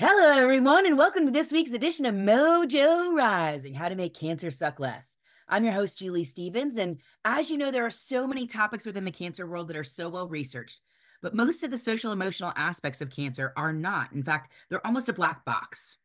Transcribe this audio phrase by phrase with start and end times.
[0.00, 4.52] Hello, everyone, and welcome to this week's edition of Mojo Rising How to Make Cancer
[4.52, 5.16] Suck Less.
[5.48, 6.78] I'm your host, Julie Stevens.
[6.78, 9.82] And as you know, there are so many topics within the cancer world that are
[9.82, 10.78] so well researched,
[11.20, 14.12] but most of the social emotional aspects of cancer are not.
[14.12, 15.96] In fact, they're almost a black box.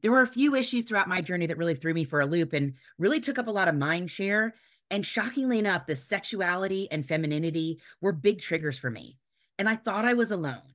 [0.00, 2.52] There were a few issues throughout my journey that really threw me for a loop
[2.52, 4.56] and really took up a lot of mind share.
[4.90, 9.18] And shockingly enough, the sexuality and femininity were big triggers for me.
[9.56, 10.71] And I thought I was alone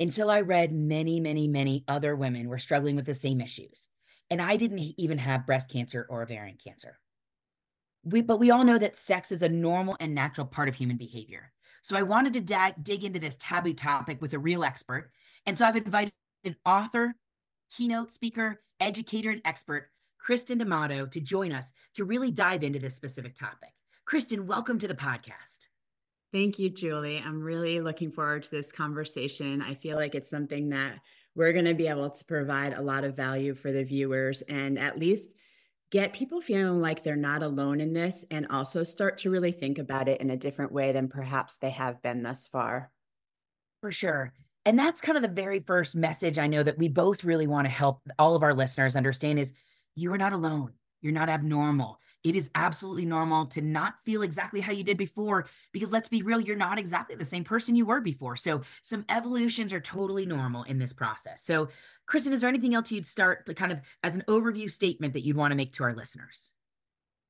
[0.00, 3.88] until I read many, many, many other women were struggling with the same issues.
[4.30, 6.98] And I didn't even have breast cancer or ovarian cancer.
[8.04, 10.96] We, but we all know that sex is a normal and natural part of human
[10.96, 11.52] behavior.
[11.82, 15.10] So I wanted to da- dig into this taboo topic with a real expert.
[15.46, 16.12] And so I've invited
[16.44, 17.14] an author,
[17.76, 22.94] keynote speaker, educator, and expert, Kristen D'Amato, to join us to really dive into this
[22.94, 23.70] specific topic.
[24.04, 25.66] Kristen, welcome to the podcast.
[26.32, 27.22] Thank you, Julie.
[27.24, 29.62] I'm really looking forward to this conversation.
[29.62, 31.00] I feel like it's something that
[31.34, 34.78] we're going to be able to provide a lot of value for the viewers and
[34.78, 35.30] at least
[35.90, 39.78] get people feeling like they're not alone in this and also start to really think
[39.78, 42.90] about it in a different way than perhaps they have been thus far.
[43.80, 44.32] For sure.
[44.66, 47.64] And that's kind of the very first message I know that we both really want
[47.64, 49.54] to help all of our listeners understand is
[49.94, 50.72] you are not alone.
[51.00, 51.98] You're not abnormal.
[52.24, 56.22] It is absolutely normal to not feel exactly how you did before because let's be
[56.22, 58.36] real, you're not exactly the same person you were before.
[58.36, 61.42] So some evolutions are totally normal in this process.
[61.42, 61.68] So,
[62.06, 65.24] Kristen, is there anything else you'd start to kind of as an overview statement that
[65.24, 66.50] you'd want to make to our listeners?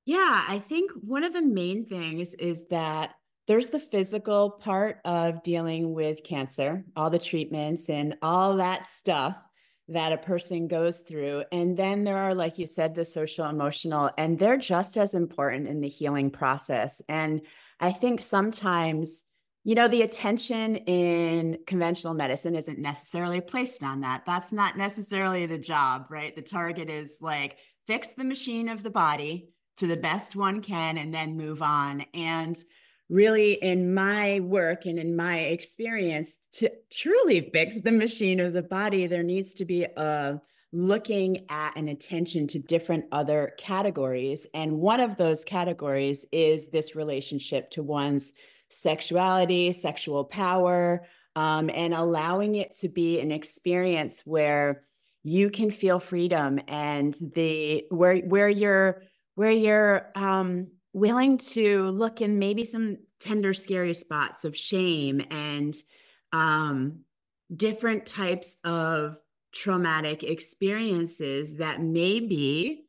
[0.07, 3.15] Yeah, I think one of the main things is that
[3.47, 9.37] there's the physical part of dealing with cancer, all the treatments and all that stuff
[9.89, 11.45] that a person goes through.
[11.51, 15.67] And then there are, like you said, the social emotional, and they're just as important
[15.67, 17.01] in the healing process.
[17.09, 17.41] And
[17.81, 19.25] I think sometimes,
[19.65, 24.25] you know, the attention in conventional medicine isn't necessarily placed on that.
[24.27, 26.37] That's not necessarily the job, right?
[26.37, 30.99] The target is like fix the machine of the body to the best one can
[30.99, 32.05] and then move on.
[32.13, 32.59] And
[33.09, 38.63] really in my work and in my experience to truly fix the machine of the
[38.63, 40.41] body there needs to be a
[40.73, 44.47] looking at and attention to different other categories.
[44.53, 48.33] And one of those categories is this relationship to one's
[48.69, 54.85] sexuality sexual power um, and allowing it to be an experience where
[55.23, 59.03] you can feel freedom and the where where you're
[59.35, 60.69] where you're um,
[60.99, 65.75] willing to look in maybe some tender, scary spots of shame and
[66.33, 67.01] um,
[67.55, 69.19] different types of
[69.53, 72.85] traumatic experiences that maybe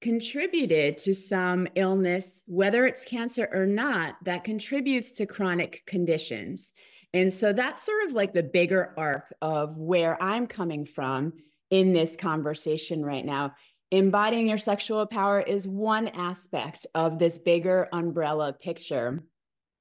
[0.00, 6.72] contributed to some illness, whether it's cancer or not, that contributes to chronic conditions.
[7.12, 11.32] And so that's sort of like the bigger arc of where I'm coming from
[11.70, 13.54] in this conversation right now
[13.90, 19.22] embodying your sexual power is one aspect of this bigger umbrella picture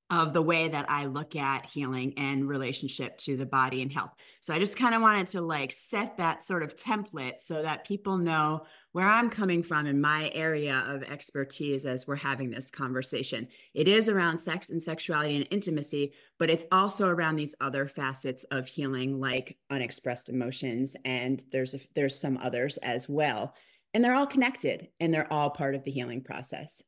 [0.09, 4.11] of the way that I look at healing and relationship to the body and health.
[4.39, 7.85] So I just kind of wanted to like set that sort of template so that
[7.85, 12.71] people know where I'm coming from in my area of expertise as we're having this
[12.71, 13.49] conversation.
[13.73, 18.45] It is around sex and sexuality and intimacy, but it's also around these other facets
[18.45, 23.53] of healing like unexpressed emotions and there's a, there's some others as well
[23.93, 26.81] and they're all connected and they're all part of the healing process.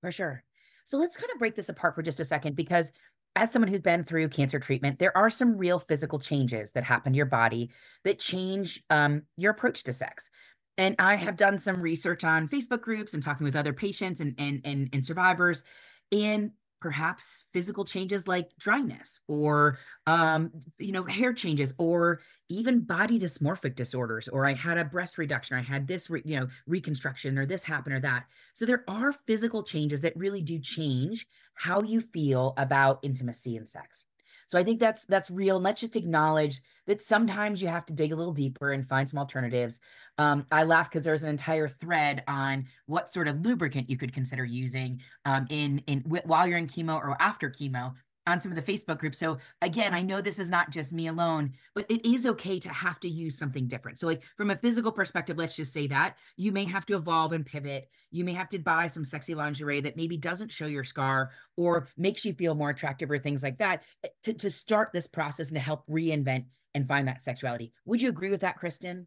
[0.00, 0.42] For sure.
[0.84, 2.92] So let's kind of break this apart for just a second because
[3.36, 7.12] as someone who's been through cancer treatment, there are some real physical changes that happen
[7.12, 7.70] to your body
[8.04, 10.30] that change um, your approach to sex.
[10.76, 14.34] And I have done some research on Facebook groups and talking with other patients and
[14.38, 15.62] and and, and survivors.
[16.10, 23.18] And perhaps physical changes like dryness or um, you know hair changes or even body
[23.18, 26.48] dysmorphic disorders or i had a breast reduction or i had this re- you know
[26.66, 28.26] reconstruction or this happened or that.
[28.54, 33.68] So there are physical changes that really do change how you feel about intimacy and
[33.68, 34.04] sex
[34.50, 35.54] so I think that's that's real.
[35.54, 39.08] And let's just acknowledge that sometimes you have to dig a little deeper and find
[39.08, 39.78] some alternatives.
[40.18, 44.12] Um, I laugh because there's an entire thread on what sort of lubricant you could
[44.12, 47.94] consider using um, in in while you're in chemo or after chemo
[48.30, 49.18] on some of the Facebook groups.
[49.18, 52.68] So again, I know this is not just me alone, but it is okay to
[52.68, 53.98] have to use something different.
[53.98, 57.32] So like from a physical perspective, let's just say that you may have to evolve
[57.32, 57.90] and pivot.
[58.10, 61.88] You may have to buy some sexy lingerie that maybe doesn't show your scar or
[61.96, 65.48] makes you feel more attractive or things like that eh, to, to start this process
[65.48, 67.72] and to help reinvent and find that sexuality.
[67.84, 69.06] Would you agree with that, Kristen?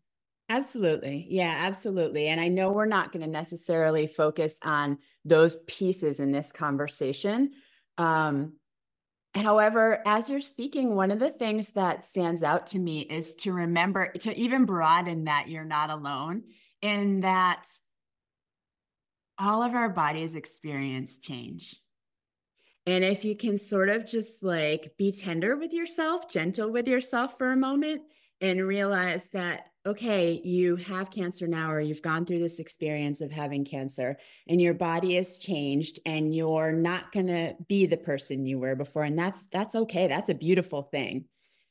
[0.50, 1.26] Absolutely.
[1.30, 2.28] Yeah, absolutely.
[2.28, 7.52] And I know we're not going to necessarily focus on those pieces in this conversation.
[7.98, 8.54] Um,
[9.36, 13.52] However, as you're speaking, one of the things that stands out to me is to
[13.52, 16.44] remember to even broaden that you're not alone
[16.82, 17.66] in that
[19.40, 21.76] all of our bodies experience change.
[22.86, 27.38] And if you can sort of just like be tender with yourself, gentle with yourself
[27.38, 28.04] for a moment,
[28.42, 33.32] and realize that, okay, you have cancer now, or you've gone through this experience of
[33.32, 38.46] having cancer, and your body has changed, and you're not going to be the person
[38.46, 39.04] you were before.
[39.04, 40.08] And that's that's okay.
[40.08, 41.26] That's a beautiful thing.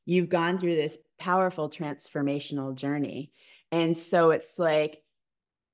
[0.05, 3.33] You've gone through this powerful transformational journey.
[3.71, 5.03] And so it's like,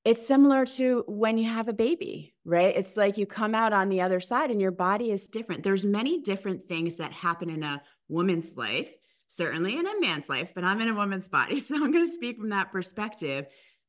[0.04, 3.88] it's similar to when you have a baby right it's like you come out on
[3.88, 7.62] the other side and your body is different there's many different things that happen in
[7.62, 8.90] a woman's life
[9.28, 12.12] certainly in a man's life but i'm in a woman's body so i'm going to
[12.12, 13.46] speak from that perspective.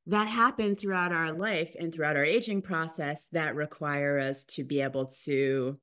[0.07, 4.81] That happen throughout our life and throughout our aging process that require us to be
[4.81, 5.77] able to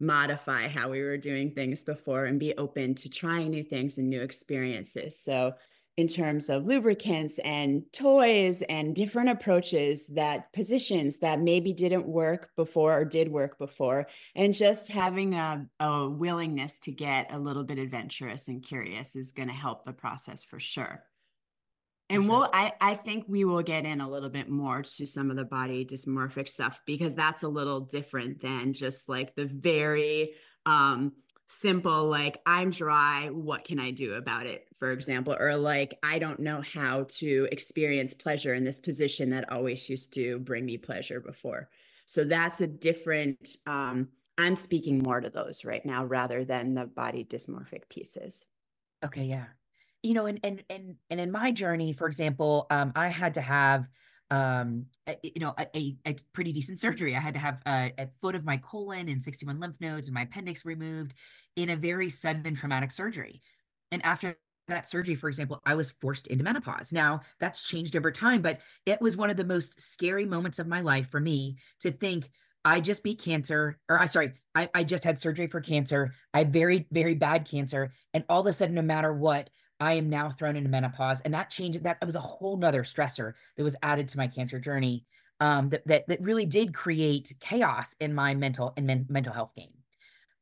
[0.00, 4.08] modify how we were doing things before and be open to trying new things and
[4.08, 5.20] new experiences.
[5.20, 5.54] So
[5.96, 12.50] in terms of lubricants and toys and different approaches that positions that maybe didn't work
[12.54, 17.64] before or did work before and just having a, a willingness to get a little
[17.64, 21.02] bit adventurous and curious is going to help the process for sure
[22.10, 22.30] and sure.
[22.30, 25.36] we'll I, I think we will get in a little bit more to some of
[25.36, 30.34] the body dysmorphic stuff because that's a little different than just like the very
[30.66, 31.12] um
[31.48, 34.66] simple like i'm dry what can i do about it?
[34.76, 39.50] for example or like i don't know how to experience pleasure in this position that
[39.52, 41.68] always used to bring me pleasure before.
[42.04, 44.08] So that's a different um
[44.38, 48.44] i'm speaking more to those right now rather than the body dysmorphic pieces.
[49.04, 49.46] Okay yeah.
[50.02, 53.40] You know and and and and in my journey for example um i had to
[53.40, 53.88] have
[54.30, 54.86] um
[55.22, 58.44] you know a, a, pretty decent surgery i had to have a, a, foot of
[58.44, 61.14] my colon and 61 lymph nodes and my appendix removed
[61.54, 63.40] in a very sudden and traumatic surgery
[63.92, 64.36] and after
[64.66, 68.58] that surgery for example i was forced into menopause now that's changed over time but
[68.84, 72.28] it was one of the most scary moments of my life for me to think
[72.66, 76.12] I just beat cancer, or I sorry, I, I just had surgery for cancer.
[76.34, 77.92] I had very, very bad cancer.
[78.12, 79.50] And all of a sudden, no matter what,
[79.80, 81.20] I am now thrown into menopause.
[81.20, 84.58] And that changed that was a whole nother stressor that was added to my cancer
[84.58, 85.04] journey.
[85.38, 89.54] Um, that, that that really did create chaos in my mental and men, mental health
[89.54, 89.68] game.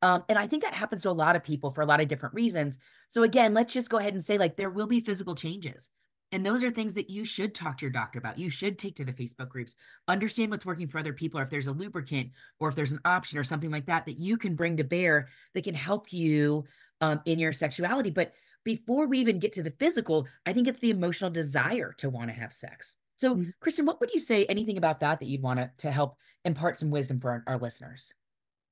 [0.03, 2.09] Um, and I think that happens to a lot of people for a lot of
[2.09, 2.79] different reasons.
[3.09, 5.91] So again, let's just go ahead and say like there will be physical changes.
[6.31, 8.39] And those are things that you should talk to your doctor about.
[8.39, 9.77] You should take to the Facebook groups,
[10.09, 13.01] understand what's working for other people, or if there's a lubricant or if there's an
[13.05, 16.65] option or something like that that you can bring to bear that can help you
[17.01, 18.11] um, in your sexuality.
[18.11, 18.33] But
[18.65, 22.31] before we even get to the physical, I think it's the emotional desire to want
[22.31, 22.95] to have sex.
[23.17, 23.51] So, mm-hmm.
[23.61, 26.79] Kristen, what would you say anything about that that you'd want to, to help impart
[26.79, 28.13] some wisdom for our, our listeners?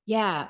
[0.07, 0.49] Yeah,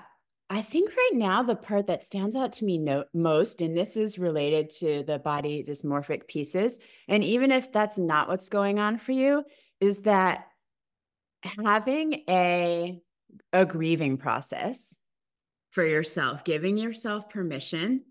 [0.49, 3.97] I think right now the part that stands out to me no, most, and this
[3.97, 6.79] is related to the body dysmorphic pieces,
[7.09, 9.45] and even if that's not what's going on for you,
[9.81, 10.47] is that
[11.43, 13.01] having a
[13.53, 14.99] a grieving process
[15.71, 18.05] for yourself, giving yourself permission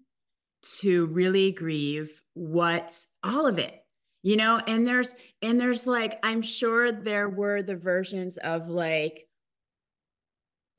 [0.61, 3.77] to really grieve what all of it
[4.23, 4.61] you know?
[4.67, 9.27] And there's and there's like i'm sure there were the versions of like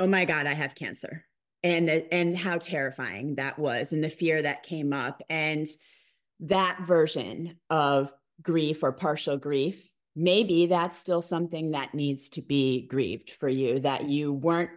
[0.00, 1.24] oh my god i have cancer
[1.62, 5.66] and the, and how terrifying that was and the fear that came up and
[6.40, 8.12] that version of
[8.42, 13.80] grief or partial grief maybe that's still something that needs to be grieved for you
[13.80, 14.70] that you weren't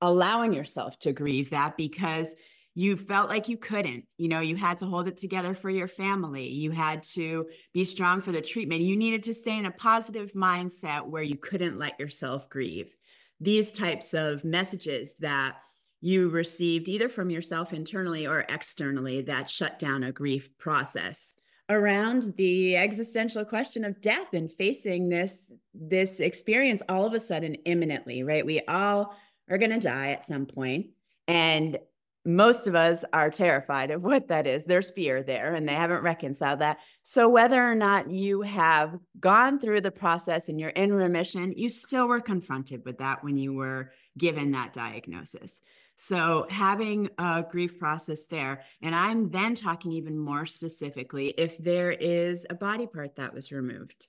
[0.00, 2.34] allowing yourself to grieve that because
[2.74, 5.88] you felt like you couldn't you know you had to hold it together for your
[5.88, 9.70] family you had to be strong for the treatment you needed to stay in a
[9.70, 12.94] positive mindset where you couldn't let yourself grieve.
[13.40, 15.56] These types of messages that
[16.00, 21.34] you received either from yourself internally or externally that shut down a grief process
[21.68, 27.54] around the existential question of death and facing this this experience all of a sudden
[27.66, 28.44] imminently right?
[28.46, 29.16] We all
[29.50, 30.86] are going to die at some point
[31.28, 31.78] and
[32.24, 34.64] most of us are terrified of what that is.
[34.64, 36.78] There's fear there, and they haven't reconciled that.
[37.02, 41.68] So, whether or not you have gone through the process and you're in remission, you
[41.68, 45.62] still were confronted with that when you were given that diagnosis.
[45.96, 51.90] So, having a grief process there, and I'm then talking even more specifically if there
[51.90, 54.06] is a body part that was removed.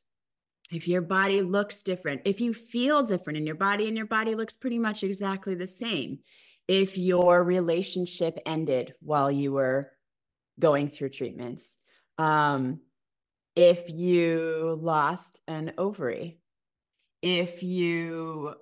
[0.72, 4.34] If your body looks different, if you feel different in your body and your body
[4.34, 6.20] looks pretty much exactly the same,
[6.68, 9.92] if your relationship ended while you were
[10.60, 11.78] going through treatments,
[12.18, 12.80] um,
[13.56, 16.40] if you lost an ovary,
[17.22, 18.56] if you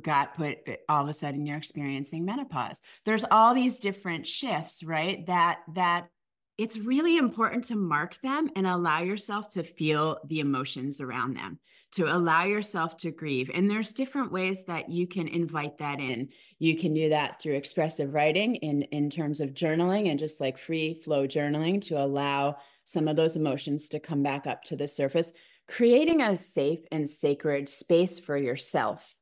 [0.00, 0.58] got put
[0.88, 2.80] all of a sudden you're experiencing menopause.
[3.04, 6.08] There's all these different shifts right that that
[6.56, 11.58] it's really important to mark them and allow yourself to feel the emotions around them
[11.94, 16.28] to allow yourself to grieve and there's different ways that you can invite that in
[16.58, 20.58] you can do that through expressive writing in in terms of journaling and just like
[20.58, 24.88] free flow journaling to allow some of those emotions to come back up to the
[24.88, 25.32] surface
[25.68, 29.14] creating a safe and sacred space for yourself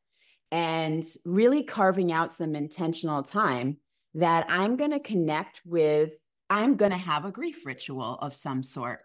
[0.51, 3.79] and really carving out some intentional time
[4.15, 6.13] that I'm going to connect with,
[6.51, 9.01] I'm going to have a grief ritual of some sort.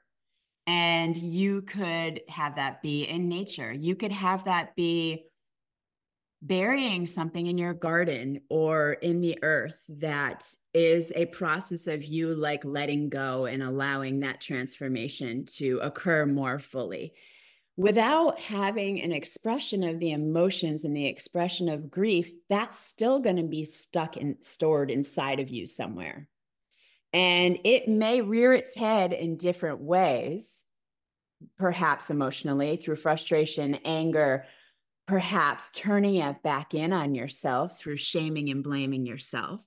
[0.67, 3.71] And you could have that be in nature.
[3.71, 5.25] You could have that be
[6.41, 12.27] burying something in your garden or in the earth that is a process of you
[12.35, 17.13] like letting go and allowing that transformation to occur more fully
[17.77, 23.35] without having an expression of the emotions and the expression of grief, that's still going
[23.35, 26.27] to be stuck and stored inside of you somewhere.
[27.17, 30.63] And it may rear its head in different ways,
[31.57, 34.45] perhaps emotionally through frustration, anger,
[35.07, 39.65] perhaps turning it back in on yourself through shaming and blaming yourself,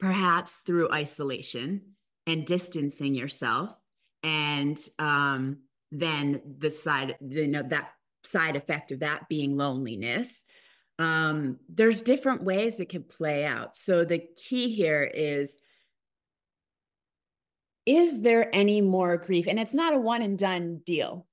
[0.00, 1.82] perhaps through isolation
[2.26, 3.76] and distancing yourself.
[4.22, 5.58] And um,
[5.92, 7.92] then the side you know that
[8.24, 10.46] side effect of that being loneliness.
[10.98, 13.76] Um, there's different ways that can play out.
[13.76, 15.58] So the key here is
[17.88, 19.46] is there any more grief?
[19.48, 21.26] And it's not a one and done deal.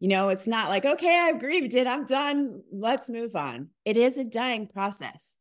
[0.00, 3.68] You know it's not like okay i've grieved it i'm done let's move on.
[3.84, 5.36] It is a dying process.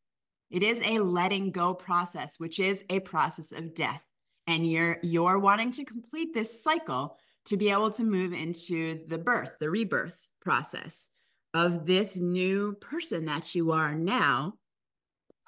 [0.50, 4.04] It is a letting go process which is a process of death.
[4.48, 9.18] And you're you're wanting to complete this cycle to be able to move into the
[9.18, 11.08] birth, the rebirth process
[11.54, 14.56] of this new person that you are now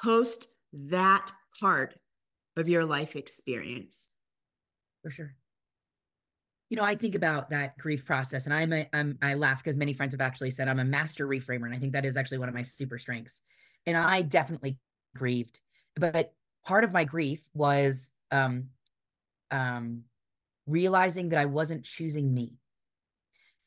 [0.02, 1.96] post that part
[2.56, 4.08] of your life experience.
[5.02, 5.36] For sure.
[6.70, 9.78] You know, I think about that grief process and I'm a, I'm, I laugh because
[9.78, 11.66] many friends have actually said I'm a master reframer.
[11.66, 13.42] And I think that is actually one of my super strengths.
[13.86, 14.78] And I definitely
[15.16, 15.60] grieved,
[15.96, 16.34] but
[16.66, 18.66] part of my grief was, um,
[19.50, 20.04] um,
[20.68, 22.54] realizing that I wasn't choosing me.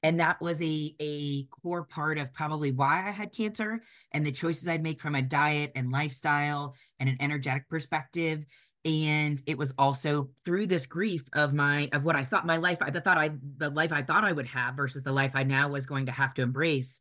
[0.04, 4.32] And that was a, a core part of probably why I had cancer and the
[4.32, 8.44] choices I'd make from a diet and lifestyle and an energetic perspective.
[8.84, 12.78] And it was also through this grief of my of what I thought my life,
[12.80, 15.68] I thought I the life I thought I would have versus the life I now
[15.68, 16.98] was going to have to embrace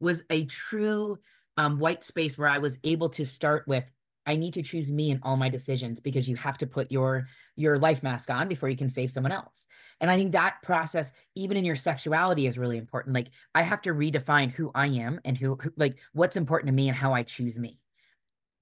[0.00, 1.18] was a true
[1.56, 3.84] um, white space where I was able to start with
[4.26, 7.28] I need to choose me in all my decisions because you have to put your
[7.56, 9.66] your life mask on before you can save someone else.
[10.00, 13.14] And I think that process even in your sexuality is really important.
[13.14, 16.74] Like I have to redefine who I am and who, who like what's important to
[16.74, 17.78] me and how I choose me.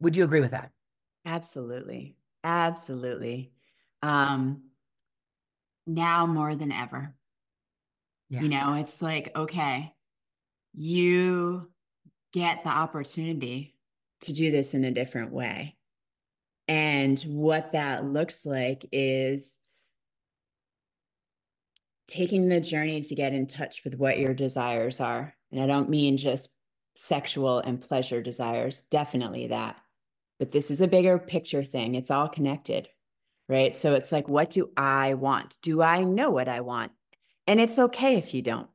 [0.01, 0.71] Would you agree with that?
[1.25, 2.18] Absolutely.
[2.45, 3.53] Absolutely.
[4.03, 4.63] Um
[5.87, 7.15] now more than ever.
[8.29, 8.43] Yeah.
[8.43, 9.95] You know, it's like okay,
[10.75, 11.71] you
[12.33, 13.75] get the opportunity
[14.21, 15.77] to do this in a different way.
[16.67, 19.59] And what that looks like is
[22.07, 25.35] taking the journey to get in touch with what your desires are.
[25.51, 26.51] And I don't mean just
[26.97, 29.77] sexual and pleasure desires, definitely that.
[30.39, 31.95] But this is a bigger picture thing.
[31.95, 32.89] It's all connected,
[33.49, 33.75] right?
[33.75, 35.57] So it's like, what do I want?
[35.63, 36.93] Do I know what I want?
[37.47, 38.69] And it's okay if you don't.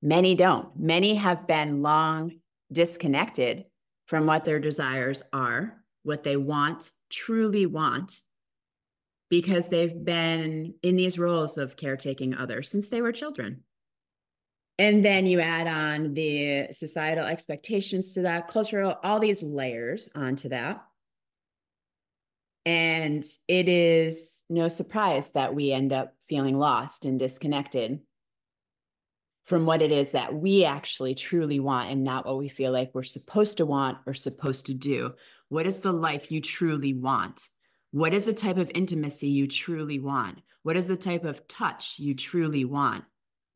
[0.00, 0.78] Many don't.
[0.78, 2.40] Many have been long
[2.72, 3.64] disconnected
[4.06, 8.20] from what their desires are, what they want, truly want,
[9.28, 13.64] because they've been in these roles of caretaking others since they were children.
[14.78, 20.50] And then you add on the societal expectations to that, cultural, all these layers onto
[20.50, 20.84] that.
[22.66, 28.00] And it is no surprise that we end up feeling lost and disconnected
[29.44, 32.90] from what it is that we actually truly want and not what we feel like
[32.92, 35.14] we're supposed to want or supposed to do.
[35.48, 37.48] What is the life you truly want?
[37.92, 40.40] What is the type of intimacy you truly want?
[40.64, 43.04] What is the type of touch you truly want?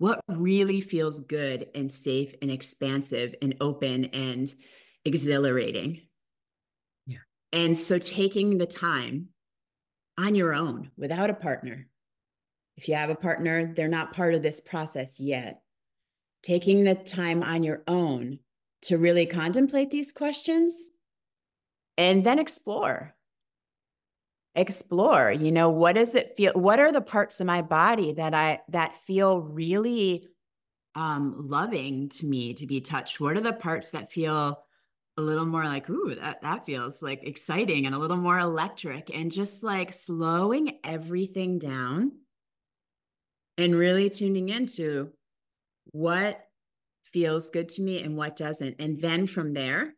[0.00, 4.52] What really feels good and safe and expansive and open and
[5.04, 6.00] exhilarating?
[7.06, 7.18] Yeah.
[7.52, 9.28] And so taking the time
[10.16, 11.86] on your own without a partner.
[12.78, 15.60] If you have a partner, they're not part of this process yet
[16.42, 18.38] taking the time on your own
[18.80, 20.88] to really contemplate these questions
[21.98, 23.14] and then explore
[24.56, 28.34] explore you know what does it feel what are the parts of my body that
[28.34, 30.26] i that feel really
[30.94, 33.20] um, loving to me to be touched?
[33.20, 34.62] What are the parts that feel
[35.16, 39.14] a little more like, ooh, that, that feels like exciting and a little more electric
[39.14, 42.12] and just like slowing everything down
[43.58, 45.10] and really tuning into
[45.92, 46.40] what
[47.04, 48.76] feels good to me and what doesn't.
[48.78, 49.94] And then from there,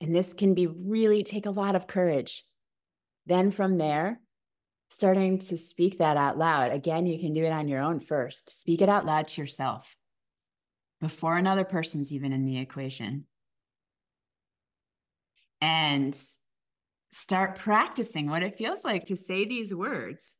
[0.00, 2.44] and this can be really take a lot of courage.
[3.26, 4.20] Then from there,
[4.90, 6.72] starting to speak that out loud.
[6.72, 8.58] Again, you can do it on your own first.
[8.60, 9.96] Speak it out loud to yourself
[11.00, 13.26] before another person's even in the equation.
[15.60, 16.16] And
[17.12, 20.36] start practicing what it feels like to say these words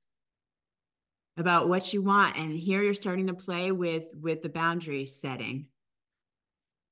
[1.37, 5.67] about what you want and here you're starting to play with with the boundary setting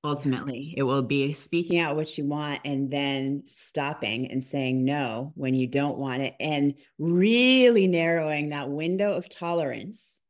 [0.05, 5.33] ultimately it will be speaking out what you want and then stopping and saying no
[5.37, 10.21] when you don't want it and really narrowing that window of tolerance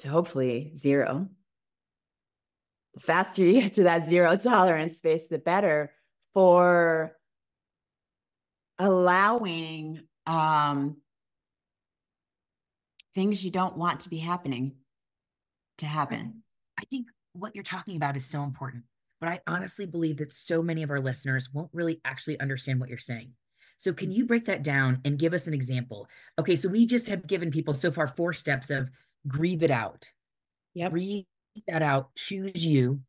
[0.00, 1.28] to hopefully zero.
[2.94, 5.92] The faster you get to that zero tolerance space the better
[6.34, 7.16] for
[8.78, 10.96] allowing um,
[13.14, 14.72] things you don't want to be happening
[15.78, 16.42] to happen.
[16.78, 18.84] I think what you're talking about is so important.
[19.20, 22.88] But I honestly believe that so many of our listeners won't really actually understand what
[22.88, 23.32] you're saying.
[23.78, 26.08] So, can you break that down and give us an example?
[26.38, 28.90] Okay, so we just have given people so far four steps of
[29.26, 30.10] grieve it out.
[30.74, 30.88] Yeah.
[30.88, 31.24] Breathe
[31.68, 33.00] that out, choose you,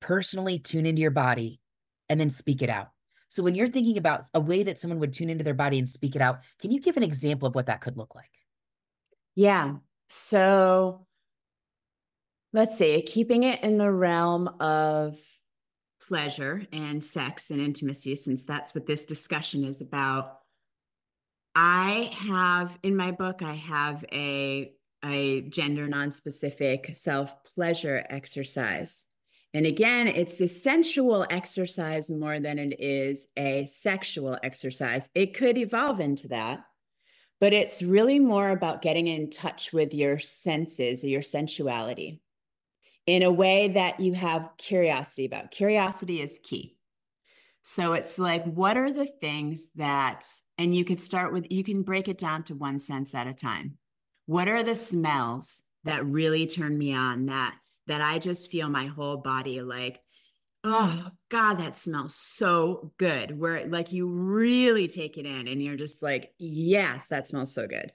[0.00, 1.60] personally tune into your body,
[2.08, 2.88] and then speak it out.
[3.28, 5.88] So, when you're thinking about a way that someone would tune into their body and
[5.88, 8.30] speak it out, can you give an example of what that could look like?
[9.34, 9.76] Yeah.
[10.08, 11.06] So,
[12.52, 15.18] let's see, keeping it in the realm of
[16.00, 20.38] pleasure and sex and intimacy, since that's what this discussion is about.
[21.54, 24.72] I have in my book, I have a,
[25.04, 29.06] a gender non-specific self-pleasure exercise.
[29.54, 35.10] And again, it's a sensual exercise more than it is a sexual exercise.
[35.14, 36.64] It could evolve into that,
[37.38, 42.22] but it's really more about getting in touch with your senses, your sensuality
[43.06, 45.50] in a way that you have curiosity about.
[45.50, 46.76] Curiosity is key.
[47.62, 50.26] So it's like, what are the things that,
[50.58, 53.34] and you could start with, you can break it down to one sense at a
[53.34, 53.78] time.
[54.26, 57.54] What are the smells that really turn me on that,
[57.86, 60.00] that I just feel my whole body like,
[60.64, 63.36] oh God, that smells so good.
[63.38, 67.66] Where like you really take it in and you're just like, yes, that smells so
[67.66, 67.92] good.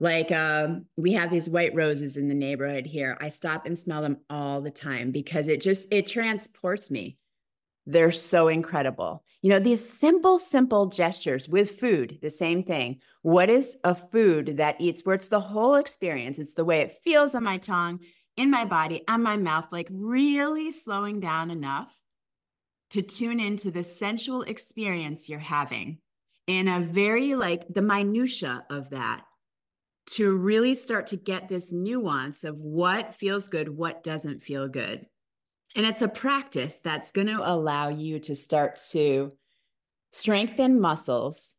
[0.00, 3.16] Like um, we have these white roses in the neighborhood here.
[3.20, 7.16] I stop and smell them all the time because it just it transports me.
[7.86, 9.24] They're so incredible.
[9.42, 13.00] You know, these simple, simple gestures with food, the same thing.
[13.22, 16.38] What is a food that eats where it's the whole experience?
[16.38, 18.00] It's the way it feels on my tongue,
[18.36, 21.94] in my body, on my mouth, like really slowing down enough
[22.90, 25.98] to tune into the sensual experience you're having
[26.46, 29.24] in a very like the minutia of that
[30.06, 35.06] to really start to get this nuance of what feels good, what doesn't feel good.
[35.76, 39.32] And it's a practice that's going to allow you to start to
[40.12, 41.56] strengthen muscles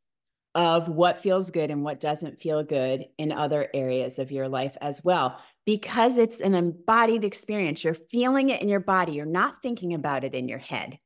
[0.53, 4.77] of what feels good and what doesn't feel good in other areas of your life
[4.79, 5.37] as well.
[5.65, 10.23] Because it's an embodied experience, you're feeling it in your body, you're not thinking about
[10.23, 10.97] it in your head.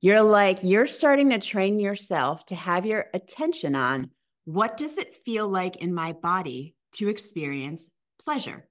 [0.00, 4.10] You're like, you're starting to train yourself to have your attention on
[4.44, 8.68] what does it feel like in my body to experience pleasure?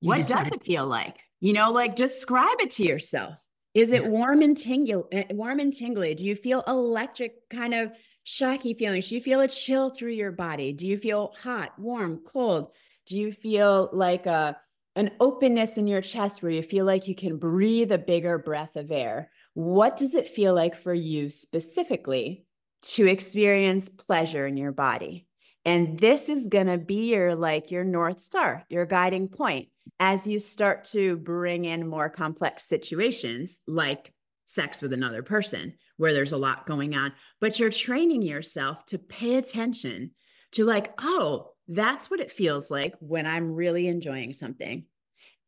[0.00, 1.18] You what does it feel like?
[1.40, 3.34] You know, like describe it to yourself.
[3.74, 4.94] Is it warm and tingly?
[5.12, 6.14] Eh, warm and tingly?
[6.14, 7.92] Do you feel electric kind of
[8.24, 9.08] shocky feelings?
[9.08, 10.72] Do you feel a chill through your body?
[10.72, 12.72] Do you feel hot, warm, cold?
[13.06, 14.56] Do you feel like a
[14.96, 18.74] an openness in your chest where you feel like you can breathe a bigger breath
[18.74, 19.30] of air?
[19.54, 22.47] What does it feel like for you specifically
[22.80, 25.26] to experience pleasure in your body.
[25.64, 29.68] And this is going to be your like your north star, your guiding point
[30.00, 34.12] as you start to bring in more complex situations like
[34.44, 38.98] sex with another person where there's a lot going on, but you're training yourself to
[38.98, 40.12] pay attention
[40.52, 44.84] to like, oh, that's what it feels like when I'm really enjoying something.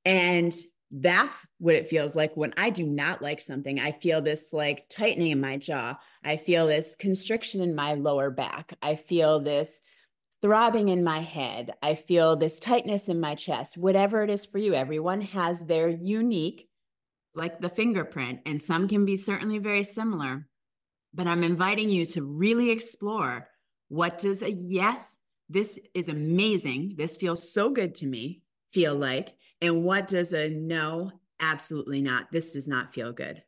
[0.05, 0.55] And
[0.91, 3.79] that's what it feels like when I do not like something.
[3.79, 5.97] I feel this like tightening in my jaw.
[6.25, 8.75] I feel this constriction in my lower back.
[8.83, 9.81] I feel this
[10.43, 11.73] throbbing in my head.
[11.83, 13.79] I feel this tightness in my chest.
[13.79, 16.69] Whatever it is for you, everyone has their unique,
[17.35, 20.49] like the fingerprint, and some can be certainly very similar.
[21.15, 23.49] But I'm inviting you to really explore
[23.89, 25.17] what does a yes
[25.51, 26.95] this is amazing.
[26.97, 29.35] This feels so good to me, feel like.
[29.61, 32.31] And what does a no, absolutely not.
[32.33, 33.43] This does not feel good.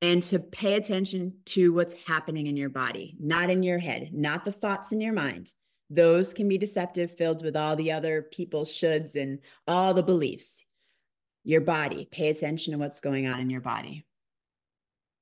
[0.00, 4.44] And to pay attention to what's happening in your body, not in your head, not
[4.44, 5.52] the thoughts in your mind.
[5.90, 10.64] Those can be deceptive, filled with all the other people's shoulds and all the beliefs.
[11.44, 14.04] Your body, pay attention to what's going on in your body.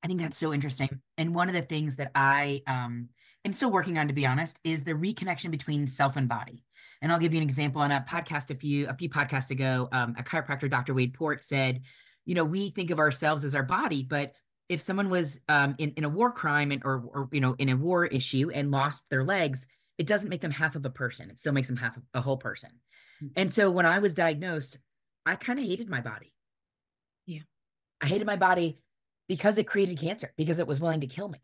[0.02, 1.00] I think that's so interesting.
[1.16, 3.08] And one of the things that I um,
[3.44, 6.64] am still working on, to be honest, is the reconnection between self and body.
[7.02, 9.88] And I'll give you an example on a podcast a few a few podcasts ago.
[9.92, 10.94] Um, a chiropractor, Dr.
[10.94, 11.82] Wade Port, said,
[12.24, 14.32] you know, we think of ourselves as our body, but
[14.68, 17.68] if someone was um, in in a war crime and or or you know in
[17.68, 19.66] a war issue and lost their legs,
[19.98, 21.30] it doesn't make them half of a person.
[21.30, 22.70] It still makes them half of a whole person.
[23.22, 23.32] Mm-hmm.
[23.36, 24.78] And so when I was diagnosed,
[25.24, 26.32] I kind of hated my body.
[27.26, 27.42] Yeah,
[28.00, 28.78] I hated my body
[29.28, 31.38] because it created cancer because it was willing to kill me.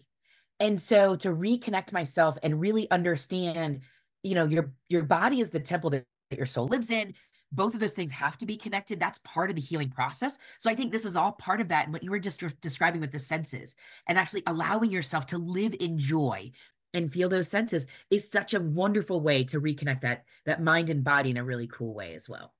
[0.60, 3.80] And so to reconnect myself and really understand,
[4.22, 7.14] you know, your your body is the temple that your soul lives in.
[7.54, 8.98] Both of those things have to be connected.
[8.98, 10.38] That's part of the healing process.
[10.58, 11.84] So I think this is all part of that.
[11.84, 13.74] And what you were just describing with the senses
[14.06, 16.52] and actually allowing yourself to live in joy
[16.94, 21.04] and feel those senses is such a wonderful way to reconnect that that mind and
[21.04, 22.54] body in a really cool way as well.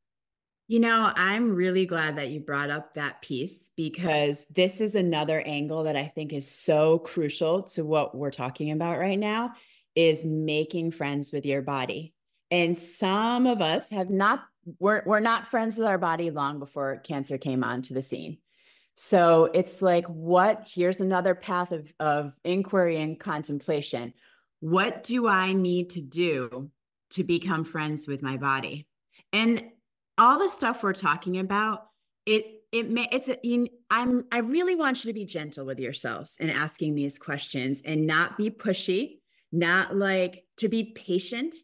[0.69, 5.41] You know, I'm really glad that you brought up that piece because this is another
[5.41, 9.53] angle that I think is so crucial to what we're talking about right now
[9.95, 12.15] is making friends with your body.
[12.51, 14.45] And some of us have not
[14.79, 18.39] we're we're not friends with our body long before cancer came onto the scene.
[18.95, 24.13] So it's like what here's another path of of inquiry and contemplation.
[24.61, 26.71] What do I need to do
[27.11, 28.87] to become friends with my body?
[29.33, 29.65] And
[30.19, 31.87] all the stuff we're talking about,
[32.27, 35.79] it it may it's a, you, I'm I really want you to be gentle with
[35.79, 39.19] yourselves in asking these questions and not be pushy,
[39.53, 41.55] not like to be patient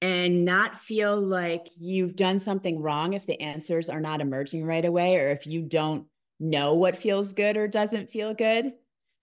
[0.00, 4.84] and not feel like you've done something wrong if the answers are not emerging right
[4.84, 6.06] away or if you don't
[6.38, 8.72] know what feels good or doesn't feel good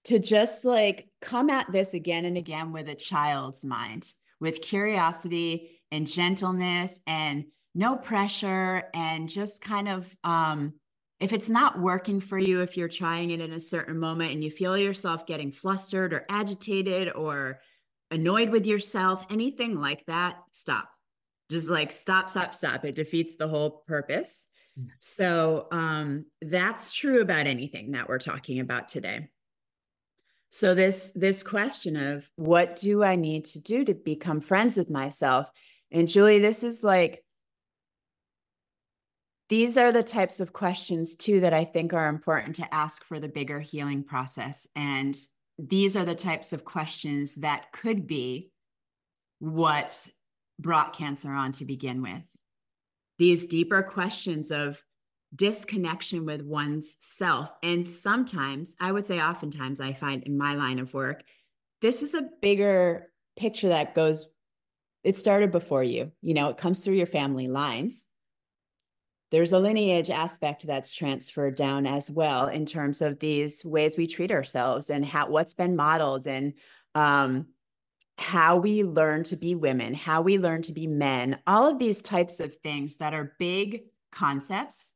[0.04, 5.82] to just like come at this again and again with a child's mind with curiosity
[5.92, 10.74] and gentleness and no pressure and just kind of um,
[11.20, 14.44] if it's not working for you if you're trying it in a certain moment and
[14.44, 17.60] you feel yourself getting flustered or agitated or
[18.12, 20.90] annoyed with yourself anything like that stop.
[21.50, 22.86] Just like stop stop stop.
[22.86, 24.48] It defeats the whole purpose.
[24.78, 24.88] Mm.
[25.00, 29.30] so um, that's true about anything that we're talking about today.
[30.50, 34.90] So this this question of what do i need to do to become friends with
[34.90, 35.50] myself?
[35.92, 37.26] And julie this is like
[39.50, 43.20] these are the types of questions too that I think are important to ask for
[43.20, 44.68] the bigger healing process.
[44.76, 45.16] And
[45.58, 48.52] these are the types of questions that could be
[49.40, 50.10] what
[50.60, 52.24] brought cancer on to begin with.
[53.18, 54.82] These deeper questions of
[55.36, 57.52] disconnection with one's self.
[57.64, 61.24] And sometimes, I would say oftentimes, I find in my line of work,
[61.82, 64.28] this is a bigger picture that goes,
[65.04, 66.12] it started before you.
[66.22, 68.06] You know, it comes through your family lines
[69.32, 74.08] there's a lineage aspect that's transferred down as well in terms of these ways we
[74.08, 76.54] treat ourselves and how what's been modeled and
[76.94, 77.48] um,
[78.18, 82.02] how we learn to be women, how we learn to be men, all of these
[82.02, 84.94] types of things that are big concepts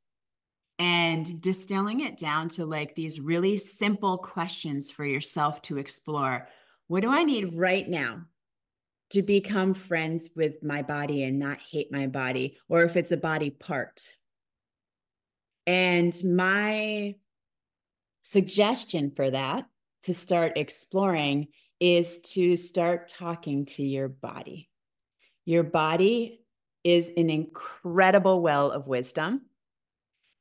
[0.77, 6.47] and distilling it down to like these really simple questions for yourself to explore.
[6.87, 8.21] What do I need right now
[9.11, 12.57] to become friends with my body and not hate my body?
[12.67, 14.13] Or if it's a body part,
[15.69, 17.15] and my
[18.23, 19.65] suggestion for that
[20.03, 21.47] to start exploring
[21.79, 24.69] is to start talking to your body.
[25.45, 26.41] Your body
[26.83, 29.41] is an incredible well of wisdom.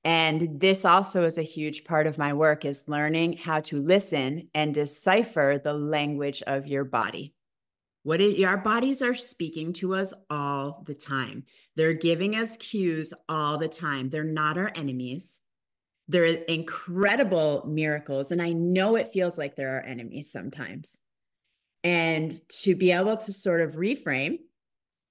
[0.05, 4.49] And this also is a huge part of my work is learning how to listen
[4.55, 7.35] and decipher the language of your body.
[8.09, 11.45] What it, our bodies are speaking to us all the time.
[11.77, 14.09] They're giving us cues all the time.
[14.09, 15.41] They're not our enemies.
[16.09, 18.31] They're incredible miracles.
[18.31, 20.99] And I know it feels like they're our enemies sometimes.
[21.85, 24.39] And to be able to sort of reframe,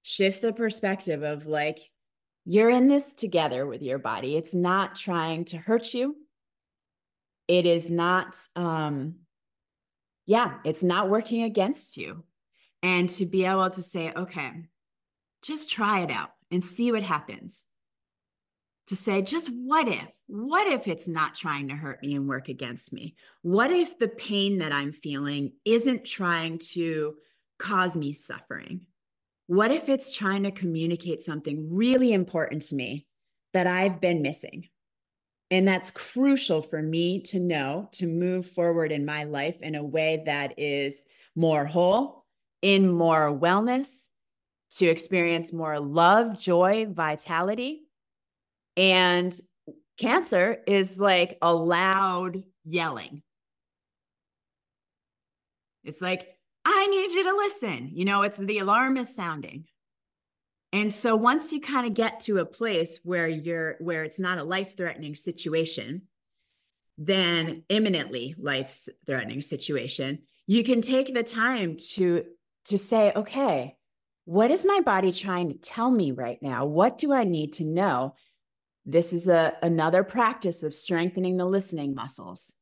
[0.02, 1.78] shift the perspective of like,
[2.46, 4.34] you're in this together with your body.
[4.36, 6.16] It's not trying to hurt you.
[7.46, 9.18] It is not, um,
[10.26, 12.24] yeah, it's not working against you
[12.82, 14.50] and to be able to say, okay,
[15.42, 17.66] just try it out and see what happens.
[18.88, 20.14] To say, just what if?
[20.26, 23.16] What if it's not trying to hurt me and work against me?
[23.42, 27.16] What if the pain that I'm feeling isn't trying to
[27.58, 28.86] cause me suffering?
[29.48, 33.06] what if it's trying to communicate something really important to me
[33.54, 34.68] that I've been missing?
[35.50, 39.82] And that's crucial for me to know to move forward in my life in a
[39.82, 42.17] way that is more whole,
[42.62, 44.08] in more wellness,
[44.76, 47.82] to experience more love, joy, vitality.
[48.76, 49.34] And
[49.98, 53.22] cancer is like a loud yelling.
[55.84, 57.90] It's like, I need you to listen.
[57.94, 59.64] You know, it's the alarm is sounding.
[60.72, 64.36] And so once you kind of get to a place where you're where it's not
[64.36, 66.02] a life-threatening situation,
[66.98, 72.24] then imminently life-threatening situation, you can take the time to
[72.68, 73.76] to say, okay,
[74.24, 76.66] what is my body trying to tell me right now?
[76.66, 78.14] What do I need to know?
[78.84, 82.52] This is a another practice of strengthening the listening muscles.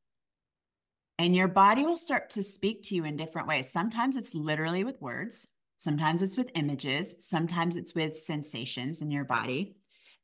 [1.19, 3.69] And your body will start to speak to you in different ways.
[3.69, 9.25] Sometimes it's literally with words, sometimes it's with images, sometimes it's with sensations in your
[9.25, 9.75] body.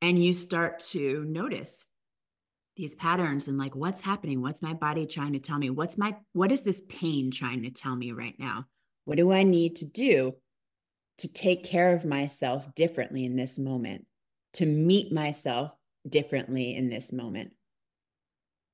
[0.02, 1.86] And you start to notice
[2.76, 6.16] these patterns and like what's happening what's my body trying to tell me what's my
[6.34, 8.66] what is this pain trying to tell me right now
[9.06, 10.36] what do i need to do
[11.20, 14.06] to take care of myself differently in this moment
[14.54, 15.72] to meet myself
[16.08, 17.52] differently in this moment?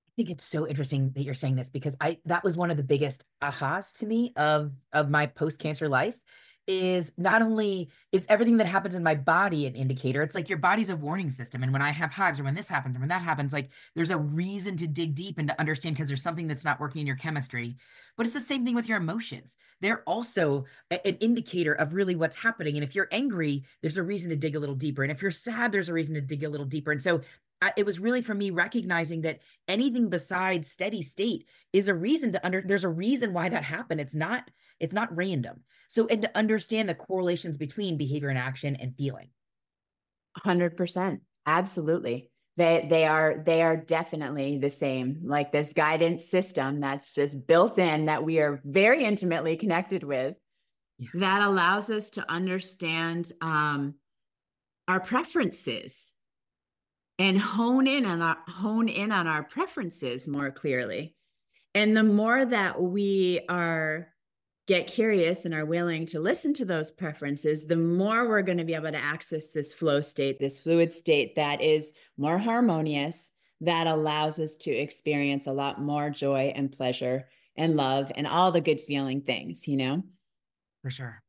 [0.10, 2.78] I think it's so interesting that you're saying this because I that was one of
[2.78, 6.22] the biggest ahas to me of of my post cancer life
[6.70, 10.58] is not only is everything that happens in my body an indicator it's like your
[10.58, 13.10] body's a warning system and when i have hives or when this happens or when
[13.10, 16.48] that happens like there's a reason to dig deep and to understand because there's something
[16.48, 17.76] that's not working in your chemistry.
[18.16, 19.56] But it's the same thing with your emotions.
[19.82, 24.04] They're also a, an indicator of really what's happening and if you're angry there's a
[24.04, 26.44] reason to dig a little deeper and if you're sad there's a reason to dig
[26.44, 27.22] a little deeper and so
[27.62, 32.32] I, it was really for me recognizing that anything besides steady state is a reason
[32.34, 34.00] to under there's a reason why that happened.
[34.00, 35.64] It's not it's not random.
[35.90, 39.30] So and to understand the correlations between behavior and action and feeling.
[40.46, 42.30] 100% absolutely.
[42.58, 45.22] They they are they are definitely the same.
[45.24, 50.36] Like this guidance system that's just built in that we are very intimately connected with
[50.98, 51.08] yeah.
[51.16, 53.96] that allows us to understand um
[54.88, 56.14] our preferences
[57.18, 61.16] and hone in on our hone in on our preferences more clearly.
[61.76, 64.08] And the more that we are
[64.70, 68.64] get curious and are willing to listen to those preferences the more we're going to
[68.64, 73.88] be able to access this flow state this fluid state that is more harmonious that
[73.88, 77.28] allows us to experience a lot more joy and pleasure
[77.58, 80.04] and love and all the good feeling things you know?
[80.84, 81.24] For sure.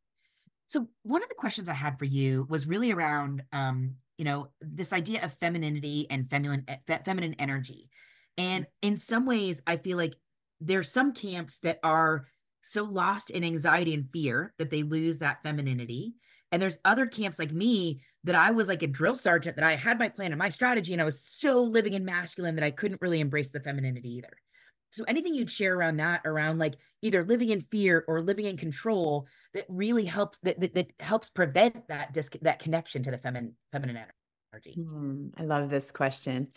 [0.66, 4.48] So one of the questions i had for you was really around um, you know
[4.60, 7.88] this idea of femininity and feminine fe- feminine energy.
[8.36, 10.14] And in some ways i feel like
[10.60, 12.26] there's some camps that are
[12.62, 16.14] so lost in anxiety and fear that they lose that femininity
[16.52, 19.76] and there's other camps like me that I was like a drill sergeant that I
[19.76, 22.70] had my plan and my strategy and I was so living in masculine that I
[22.70, 24.32] couldn't really embrace the femininity either.
[24.92, 28.56] So anything you'd share around that, around like either living in fear or living in
[28.56, 33.18] control, that really helps that that, that helps prevent that disc that connection to the
[33.18, 34.04] feminine feminine
[34.52, 34.72] energy.
[34.74, 36.48] Hmm, I love this question.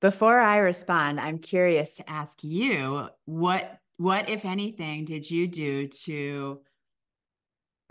[0.00, 5.86] Before I respond, I'm curious to ask you what what if anything did you do
[5.88, 6.60] to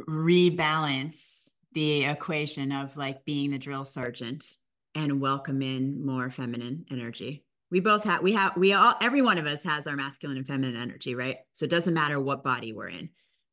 [0.02, 4.56] rebalance the equation of like being the drill sergeant
[4.96, 7.43] and welcome in more feminine energy?
[7.70, 10.48] we both have we have we all every one of us has our masculine and
[10.48, 11.38] feminine energy right?
[11.54, 13.10] So it doesn't matter what body we're in.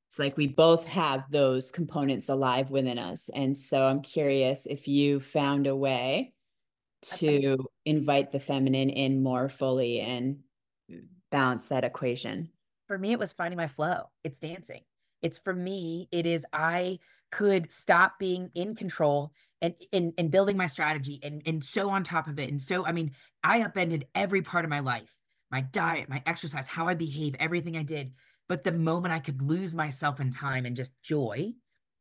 [0.09, 3.31] It's like we both have those components alive within us.
[3.35, 6.33] And so i'm curious if you found a way
[7.17, 10.39] to invite the feminine in more fully and
[11.35, 12.49] balance that equation.
[12.87, 14.11] For me it was finding my flow.
[14.23, 14.83] It's dancing.
[15.21, 17.01] It's for me it is i
[17.33, 22.05] could stop being in control and and, and building my strategy and and so on
[22.05, 22.51] top of it.
[22.51, 23.11] And so i mean
[23.43, 25.19] i upended every part of my life
[25.51, 28.13] my diet my exercise how i behave everything i did.
[28.49, 31.55] But the moment i could lose myself in time and just joy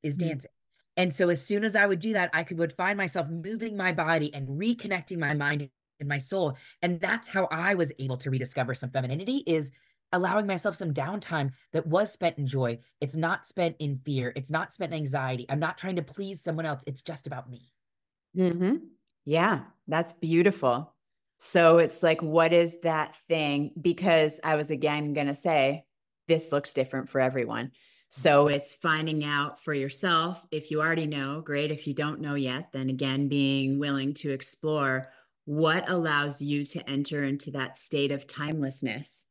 [0.04, 0.28] is mm-hmm.
[0.28, 0.52] dancing.
[0.96, 3.76] And so as soon as i would do that i could would find myself moving
[3.76, 8.18] my body and reconnecting my mind and my soul and that's how i was able
[8.18, 9.72] to rediscover some femininity is
[10.14, 12.80] allowing myself some downtime that was spent in joy.
[13.02, 14.32] It's not spent in fear.
[14.36, 15.46] It's not spent in anxiety.
[15.50, 16.84] I'm not trying to please someone else.
[16.88, 17.72] It's just about me.
[18.38, 18.76] Mm-hmm.
[19.26, 20.94] Yeah, that's beautiful.
[21.40, 23.72] So it's like, what is that thing?
[23.80, 25.84] Because I was again going to say,
[26.28, 27.72] this looks different for everyone.
[28.10, 30.40] So it's finding out for yourself.
[30.52, 31.72] If you already know, great.
[31.72, 35.10] If you don't know yet, then again, being willing to explore
[35.46, 39.26] what allows you to enter into that state of timelessness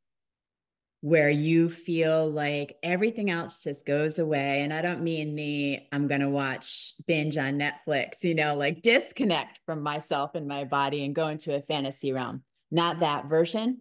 [1.03, 4.63] where you feel like everything else just goes away.
[4.63, 8.83] And I don't mean the I'm going to watch binge on Netflix, you know, like
[8.83, 12.45] disconnect from myself and my body and go into a fantasy realm.
[12.71, 13.81] Not that version,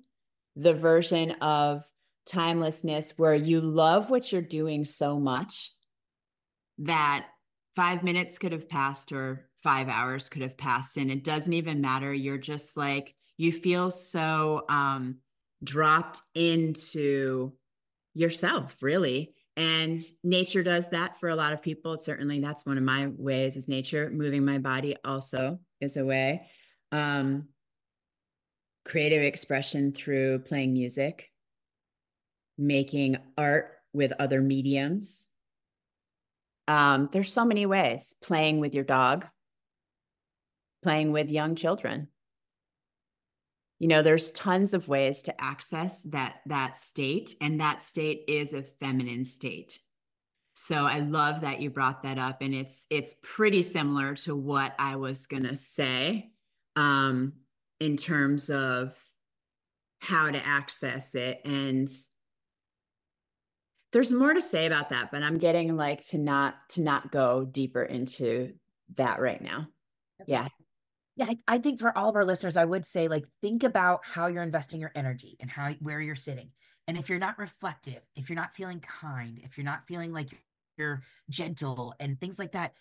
[0.55, 1.87] the version of
[2.25, 5.71] timelessness where you love what you're doing so much
[6.79, 7.27] that
[7.75, 11.81] five minutes could have passed or five hours could have passed and it doesn't even
[11.81, 12.13] matter.
[12.13, 15.17] You're just like, you feel so, um,
[15.63, 17.53] dropped into
[18.13, 19.33] yourself really.
[19.57, 21.97] And nature does that for a lot of people.
[21.97, 24.09] Certainly that's one of my ways is nature.
[24.09, 26.47] Moving my body also is a way.
[26.91, 27.49] Um,
[28.85, 31.29] creative expression through playing music.
[32.57, 35.27] Making art with other mediums.
[36.67, 38.15] Um, there's so many ways.
[38.21, 39.25] Playing with your dog
[40.83, 42.07] playing with young children.
[43.79, 48.53] You know there's tons of ways to access that that state and that state is
[48.53, 49.79] a feminine state.
[50.53, 54.75] So i love that you brought that up and it's it's pretty similar to what
[54.77, 56.29] i was going to say
[56.75, 57.33] um
[57.79, 58.95] in terms of
[60.01, 61.89] how to access it and
[63.91, 67.43] there's more to say about that but i'm getting like to not to not go
[67.43, 68.53] deeper into
[68.97, 69.67] that right now.
[70.27, 70.49] Yeah
[71.21, 74.01] yeah, I, I think for all of our listeners, I would say like think about
[74.03, 76.49] how you're investing your energy and how where you're sitting.
[76.87, 80.29] And if you're not reflective, if you're not feeling kind, if you're not feeling like
[80.77, 82.73] you're gentle and things like that,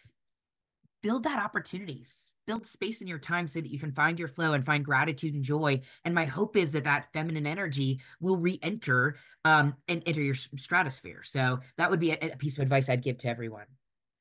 [1.02, 4.54] build that opportunities build space in your time so that you can find your flow
[4.54, 5.80] and find gratitude and joy.
[6.04, 11.22] And my hope is that that feminine energy will re-enter um, and enter your stratosphere.
[11.22, 13.66] So that would be a, a piece of advice i'd give to everyone.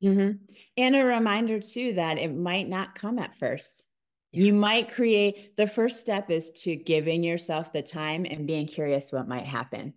[0.04, 0.32] Mm-hmm.
[0.78, 3.84] and a reminder too that it might not come at first
[4.32, 9.12] you might create the first step is to giving yourself the time and being curious
[9.12, 9.94] what might happen.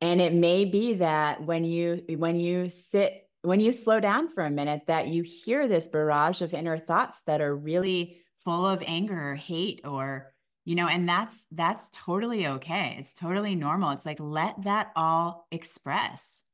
[0.00, 4.44] And it may be that when you when you sit when you slow down for
[4.44, 8.82] a minute that you hear this barrage of inner thoughts that are really full of
[8.86, 10.32] anger or hate or
[10.64, 12.96] you know and that's that's totally okay.
[12.98, 13.90] It's totally normal.
[13.90, 16.44] It's like let that all express.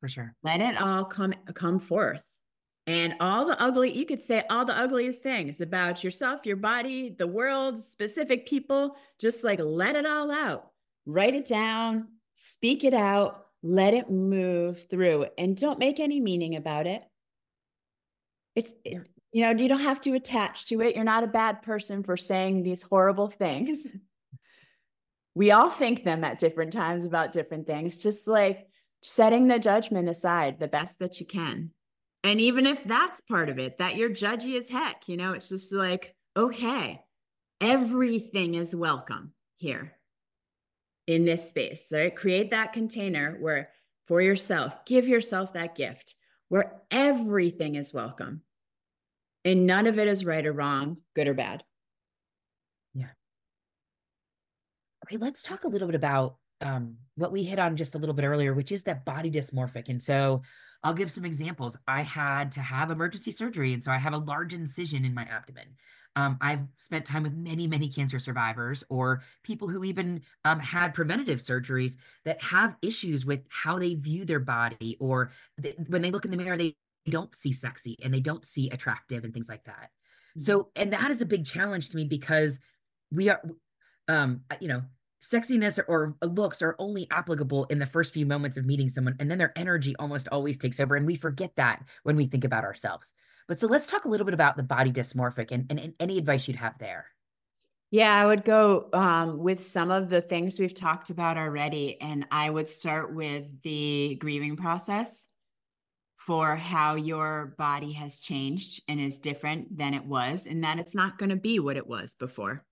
[0.00, 0.34] For sure.
[0.42, 2.33] Let it all come come forth
[2.86, 7.14] and all the ugly you could say all the ugliest things about yourself your body
[7.18, 8.96] the world specific people.
[9.20, 10.70] Just like let it all out.
[11.06, 16.54] Write it down speak it out let it move through and don't make any meaning
[16.54, 17.02] about it.
[18.54, 19.02] It's you
[19.40, 20.94] know you don't have to attach to it.
[20.94, 23.86] You're not a bad person for saying these horrible things.
[25.36, 28.68] We all think them at different times about different things just like
[29.02, 31.72] setting the judgment aside the best that you can
[32.24, 35.50] and even if that's part of it, that you're judgy as heck, you know, it's
[35.50, 37.02] just like, okay,
[37.60, 39.92] everything is welcome here
[41.06, 41.88] in this space.
[41.92, 42.16] Right?
[42.16, 43.68] create that container where
[44.08, 46.14] for yourself, give yourself that gift
[46.48, 48.40] where everything is welcome
[49.44, 51.62] and none of it is right or wrong, good or bad.
[52.94, 53.08] Yeah.
[55.04, 58.14] Okay, let's talk a little bit about um, what we hit on just a little
[58.14, 59.88] bit earlier, which is that body dysmorphic.
[59.88, 60.42] And so
[60.84, 61.78] I'll give some examples.
[61.88, 65.22] I had to have emergency surgery, and so I have a large incision in my
[65.22, 65.76] abdomen.
[66.14, 70.94] Um, I've spent time with many, many cancer survivors or people who even um, had
[70.94, 76.10] preventative surgeries that have issues with how they view their body, or they, when they
[76.10, 76.76] look in the mirror, they
[77.08, 79.90] don't see sexy and they don't see attractive and things like that.
[80.36, 80.42] Mm-hmm.
[80.42, 82.60] So, and that is a big challenge to me because
[83.10, 83.40] we are,
[84.06, 84.82] um, you know,
[85.24, 89.16] sexiness or, or, looks are only applicable in the first few moments of meeting someone
[89.18, 92.44] and then their energy almost always takes over and we forget that when we think
[92.44, 93.12] about ourselves.
[93.48, 96.18] But so let's talk a little bit about the body dysmorphic and, and, and any
[96.18, 97.06] advice you'd have there.
[97.90, 102.26] Yeah i would go um, with some of the things we've talked about already and
[102.30, 105.28] i would start with the grieving process
[106.16, 110.94] for how your body has changed and is different than it was and that it's
[110.94, 112.64] not going to be what it was before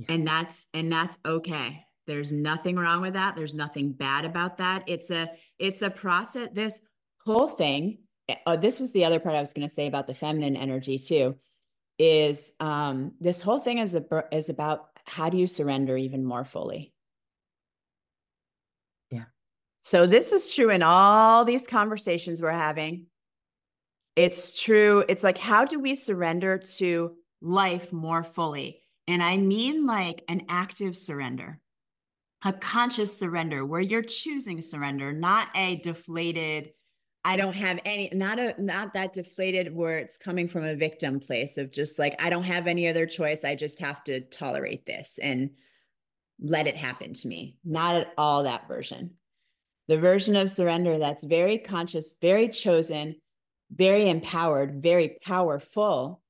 [0.00, 0.14] yeah.
[0.14, 1.84] And that's and that's okay.
[2.06, 3.36] There's nothing wrong with that.
[3.36, 4.84] There's nothing bad about that.
[4.86, 6.48] It's a it's a process.
[6.52, 6.80] This
[7.24, 7.98] whole thing.
[8.46, 10.98] Uh, this was the other part I was going to say about the feminine energy
[10.98, 11.36] too.
[11.98, 16.44] Is um, this whole thing is a, is about how do you surrender even more
[16.44, 16.92] fully?
[19.10, 19.24] Yeah.
[19.82, 23.06] So this is true in all these conversations we're having.
[24.16, 25.04] It's true.
[25.08, 28.80] It's like how do we surrender to life more fully?
[29.10, 31.58] And I mean like an active surrender,
[32.44, 36.70] a conscious surrender where you're choosing surrender, not a deflated,
[37.24, 41.18] I don't have any, not a, not that deflated where it's coming from a victim
[41.18, 43.42] place of just like, I don't have any other choice.
[43.42, 45.18] I just have to tolerate this.
[45.20, 45.50] And
[46.40, 47.58] let it happen to me.
[47.64, 49.14] Not at all that version.
[49.88, 53.16] The version of surrender that's very conscious, very chosen,
[53.74, 56.22] very empowered, very powerful,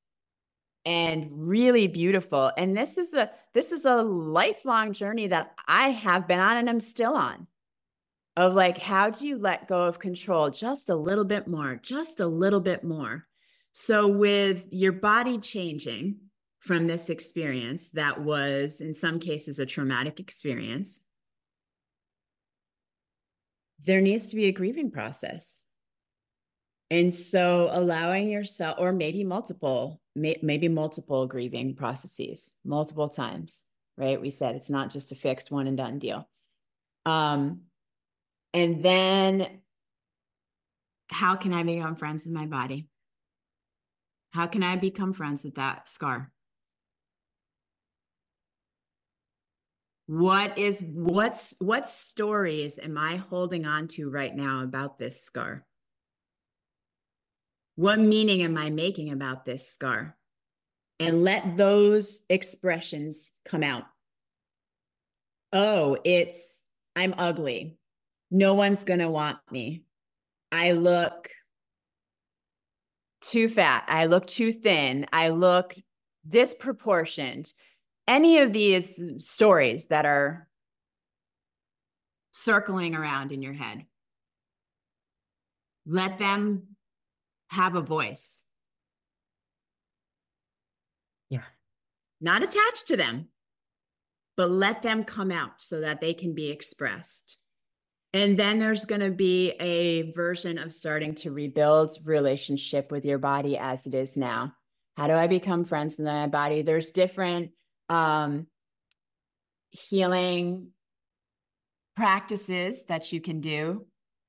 [0.84, 2.52] and really beautiful.
[2.56, 6.68] And this is a this is a lifelong journey that I have been on and
[6.68, 7.46] I'm still on.
[8.36, 12.20] Of like, how do you let go of control just a little bit more, just
[12.20, 13.26] a little bit more?
[13.72, 16.16] So, with your body changing
[16.60, 21.00] from this experience that was, in some cases, a traumatic experience,
[23.84, 25.64] there needs to be a grieving process.
[26.90, 33.62] And so, allowing yourself, or maybe multiple, may, maybe multiple grieving processes, multiple times,
[33.96, 34.20] right?
[34.20, 36.28] We said it's not just a fixed one and done deal.
[37.06, 37.62] Um,
[38.52, 39.60] and then,
[41.08, 42.88] how can I become friends with my body?
[44.32, 46.32] How can I become friends with that scar?
[50.06, 55.64] What is what's what stories am I holding on to right now about this scar?
[57.76, 60.16] What meaning am I making about this scar?
[60.98, 63.84] And let those expressions come out.
[65.52, 66.62] Oh, it's
[66.94, 67.78] I'm ugly.
[68.30, 69.84] No one's going to want me.
[70.52, 71.30] I look
[73.22, 73.84] too fat.
[73.88, 75.06] I look too thin.
[75.12, 75.74] I look
[76.28, 77.52] disproportioned.
[78.06, 80.48] Any of these stories that are
[82.32, 83.84] circling around in your head,
[85.86, 86.69] let them
[87.50, 88.44] have a voice.
[91.28, 91.42] Yeah.
[92.20, 93.28] Not attached to them,
[94.36, 97.38] but let them come out so that they can be expressed.
[98.12, 103.18] And then there's going to be a version of starting to rebuild relationship with your
[103.18, 104.54] body as it is now.
[104.96, 106.62] How do I become friends with my body?
[106.62, 107.50] There's different
[107.88, 108.46] um,
[109.70, 110.68] healing
[111.96, 113.86] practices that you can do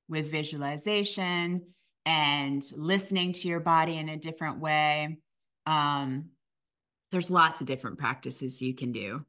[0.07, 1.70] with visualization
[2.05, 5.17] and listening to your body in a different way.
[5.65, 6.29] Um,
[7.11, 9.25] there's lots of different practices you can do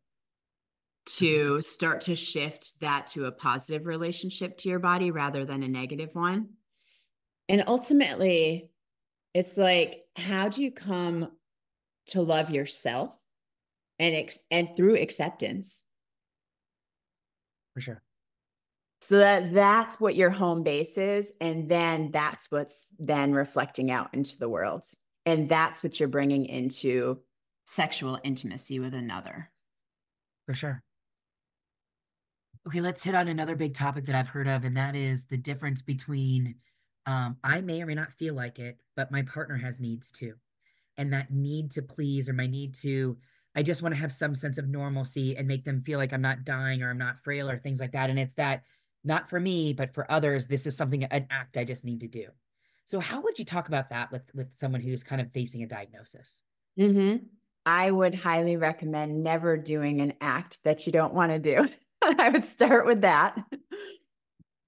[1.04, 5.68] to start to shift that to a positive relationship to your body rather than a
[5.68, 6.50] negative one.
[7.48, 8.70] And ultimately,
[9.34, 11.32] it's like, how do you come
[12.08, 13.18] to love yourself
[13.98, 15.82] and ex- and through acceptance?
[17.74, 18.02] For sure.
[19.02, 24.14] So that that's what your home base is, and then that's what's then reflecting out
[24.14, 24.84] into the world,
[25.26, 27.18] and that's what you're bringing into
[27.66, 29.50] sexual intimacy with another.
[30.46, 30.84] For sure.
[32.68, 35.36] Okay, let's hit on another big topic that I've heard of, and that is the
[35.36, 36.54] difference between
[37.04, 40.34] um, I may or may not feel like it, but my partner has needs too.
[40.96, 43.16] And that need to please or my need to,
[43.56, 46.22] I just want to have some sense of normalcy and make them feel like I'm
[46.22, 48.10] not dying or I'm not frail or things like that.
[48.10, 48.62] And it's that
[49.04, 52.08] not for me, but for others, this is something, an act I just need to
[52.08, 52.28] do.
[52.84, 55.66] So how would you talk about that with with someone who's kind of facing a
[55.66, 56.42] diagnosis?
[56.78, 57.24] Mm-hmm.
[57.64, 61.68] I would highly recommend never doing an act that you don't want to do.
[62.02, 63.38] I would start with that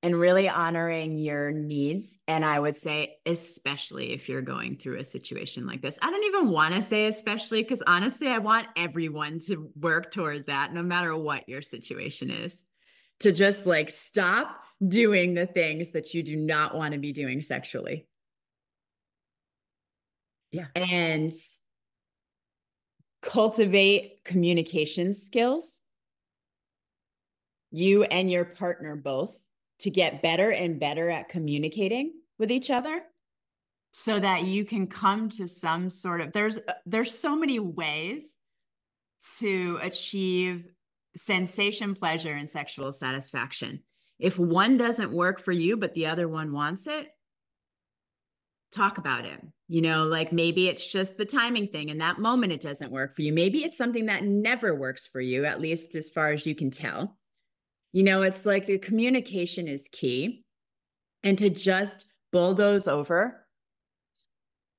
[0.05, 2.18] and really honoring your needs.
[2.28, 6.24] And I would say, especially if you're going through a situation like this, I don't
[6.24, 10.82] even want to say especially because honestly, I want everyone to work toward that no
[10.82, 12.62] matter what your situation is,
[13.25, 17.43] to just like stop doing the things that you do not want to be doing
[17.43, 18.07] sexually.
[20.51, 20.66] Yeah.
[20.77, 21.33] And
[23.22, 25.81] cultivate communication skills
[27.70, 29.37] you and your partner both
[29.81, 33.03] to get better and better at communicating with each other
[33.91, 38.37] so that you can come to some sort of there's uh, there's so many ways
[39.39, 40.74] to achieve
[41.17, 43.81] sensation pleasure and sexual satisfaction.
[44.19, 47.09] If one doesn't work for you but the other one wants it
[48.73, 49.41] talk about it.
[49.69, 51.91] You know like maybe it's just the timing thing.
[51.91, 53.33] And that moment it doesn't work for you.
[53.33, 56.71] Maybe it's something that never works for you at least as far as you can
[56.71, 57.17] tell.
[57.93, 60.45] You know, it's like the communication is key.
[61.23, 63.44] And to just bulldoze over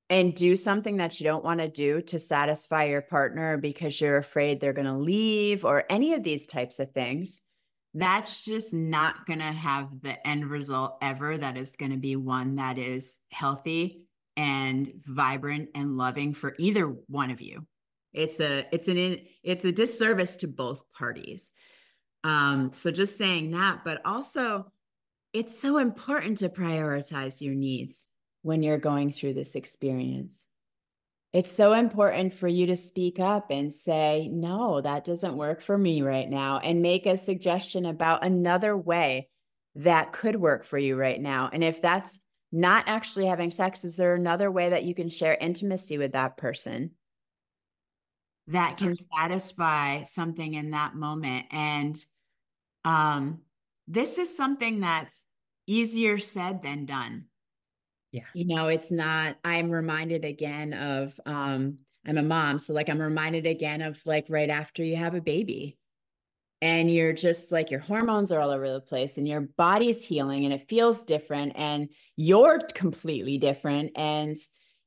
[0.10, 4.18] and do something that you don't want to do to satisfy your partner because you're
[4.18, 7.42] afraid they're going to leave or any of these types of things,
[7.96, 12.16] that's just not going to have the end result ever that is going to be
[12.16, 14.04] one that is healthy
[14.38, 17.66] and vibrant and loving for either one of you.
[18.14, 21.52] It's a it's an it's a disservice to both parties.
[22.24, 24.72] Um, so just saying that, but also
[25.34, 28.08] it's so important to prioritize your needs
[28.46, 30.48] when you're going through this experience.
[31.36, 35.78] it's so important for you to speak up and say, no, that doesn't work for
[35.78, 39.28] me right now, and make a suggestion about another way
[39.76, 41.50] that could work for you right now.
[41.52, 42.22] And if that's
[42.54, 46.38] not actually having sex, is there another way that you can share intimacy with that
[46.38, 46.92] person
[48.48, 51.48] that can satisfy something in that moment?
[51.52, 51.98] And
[52.86, 53.40] um,
[53.90, 55.26] this is something that's
[55.68, 57.26] easier said than done.
[58.16, 58.24] Yeah.
[58.34, 62.60] You know, it's not, I'm reminded again of, um, I'm a mom.
[62.60, 65.78] So like I'm reminded again of like right after you have a baby
[66.62, 70.46] and you're just like your hormones are all over the place and your body's healing
[70.46, 73.92] and it feels different and you're completely different.
[73.98, 74.38] And,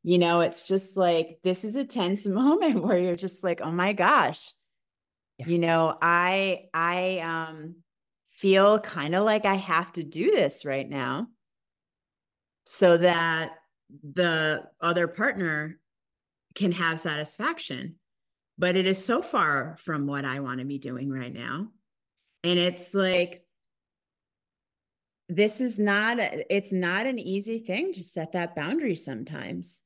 [0.02, 3.70] you know, it's just like this is a tense moment where you're just like, oh
[3.72, 4.48] my gosh.
[5.36, 5.48] Yeah.
[5.48, 7.74] You know, I I um
[8.30, 11.26] feel kind of like I have to do this right now
[12.70, 13.52] so that
[14.12, 15.80] the other partner
[16.54, 17.94] can have satisfaction.
[18.58, 21.68] But it is so far from what I want to be doing right now.
[22.44, 23.42] And it's like,
[25.30, 29.80] this is not, it's not an easy thing to set that boundary sometimes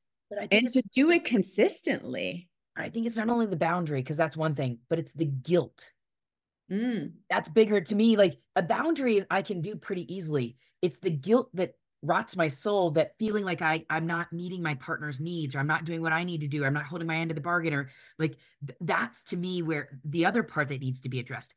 [0.51, 2.49] and to do it consistently.
[2.75, 5.89] I think it's not only the boundary, because that's one thing, but it's the guilt.
[6.69, 7.13] Mm.
[7.29, 8.17] That's bigger to me.
[8.17, 10.57] Like a boundary is I can do pretty easily.
[10.81, 14.75] It's the guilt that rots my soul that feeling like I I'm not meeting my
[14.75, 16.65] partner's needs or I'm not doing what I need to do.
[16.65, 17.89] I'm not holding my end of the bargain or
[18.19, 18.35] like
[18.65, 21.53] th- that's to me where the other part that needs to be addressed.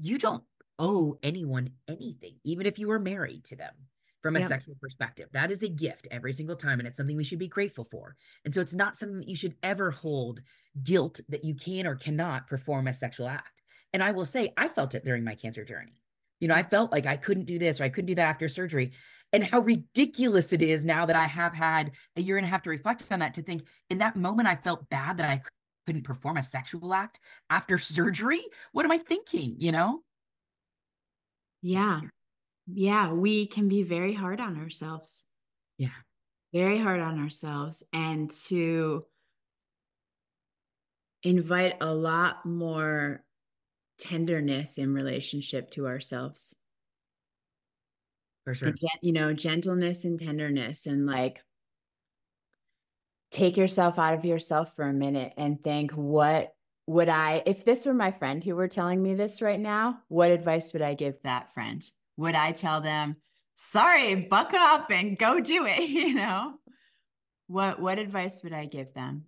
[0.00, 0.44] You don't
[0.78, 3.74] owe anyone anything, even if you are married to them
[4.20, 4.48] from a yep.
[4.48, 5.28] sexual perspective.
[5.32, 6.80] That is a gift every single time.
[6.80, 8.16] And it's something we should be grateful for.
[8.44, 10.40] And so it's not something that you should ever hold
[10.82, 13.62] guilt that you can or cannot perform a sexual act.
[13.92, 16.02] And I will say, I felt it during my cancer journey.
[16.40, 18.48] You know, I felt like I couldn't do this or I couldn't do that after
[18.48, 18.92] surgery
[19.32, 22.62] and how ridiculous it is now that I have had a year and a half
[22.62, 25.42] to reflect on that to think in that moment I felt bad that I
[25.86, 27.20] couldn't perform a sexual act
[27.50, 28.42] after surgery.
[28.72, 30.02] What am I thinking, you know?
[31.62, 32.00] Yeah.
[32.66, 35.24] Yeah, we can be very hard on ourselves.
[35.78, 35.88] Yeah.
[36.52, 39.04] Very hard on ourselves and to
[41.22, 43.24] invite a lot more
[43.98, 46.54] tenderness in relationship to ourselves
[48.48, 48.74] for sure.
[49.02, 51.42] You know, gentleness and tenderness and like
[53.30, 56.54] take yourself out of yourself for a minute and think, what
[56.86, 60.30] would I, if this were my friend who were telling me this right now, what
[60.30, 61.84] advice would I give that friend?
[62.16, 63.16] Would I tell them,
[63.54, 65.80] sorry, buck up and go do it?
[65.88, 66.54] You know,
[67.48, 69.24] what, what advice would I give them?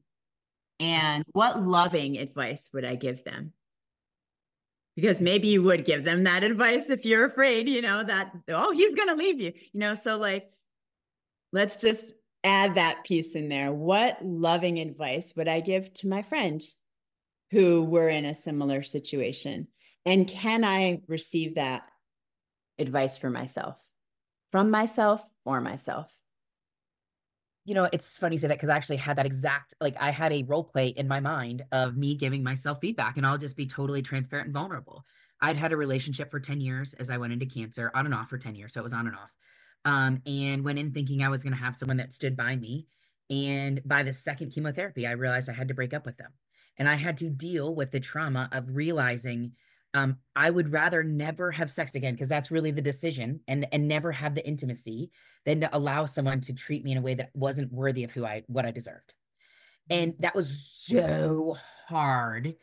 [0.78, 3.52] And what loving advice would I give them?
[5.00, 8.72] Because maybe you would give them that advice if you're afraid, you know, that, oh,
[8.72, 9.94] he's going to leave you, you know.
[9.94, 10.50] So, like,
[11.52, 12.12] let's just
[12.44, 13.72] add that piece in there.
[13.72, 16.76] What loving advice would I give to my friends
[17.50, 19.68] who were in a similar situation?
[20.04, 21.82] And can I receive that
[22.78, 23.82] advice for myself,
[24.52, 26.06] from myself, for myself?
[27.64, 30.10] You know, it's funny you say that because I actually had that exact like I
[30.10, 33.56] had a role play in my mind of me giving myself feedback, and I'll just
[33.56, 35.04] be totally transparent and vulnerable.
[35.40, 38.28] I'd had a relationship for 10 years as I went into cancer, on and off
[38.28, 38.74] for 10 years.
[38.74, 39.30] So it was on and off.
[39.84, 42.86] Um, and went in thinking I was going to have someone that stood by me.
[43.30, 46.32] And by the second chemotherapy, I realized I had to break up with them.
[46.76, 49.52] And I had to deal with the trauma of realizing
[49.94, 53.88] um, I would rather never have sex again because that's really the decision and and
[53.88, 55.10] never have the intimacy
[55.44, 58.24] than to allow someone to treat me in a way that wasn't worthy of who
[58.24, 59.12] I what I deserved.
[59.88, 61.56] And that was so
[61.88, 62.54] hard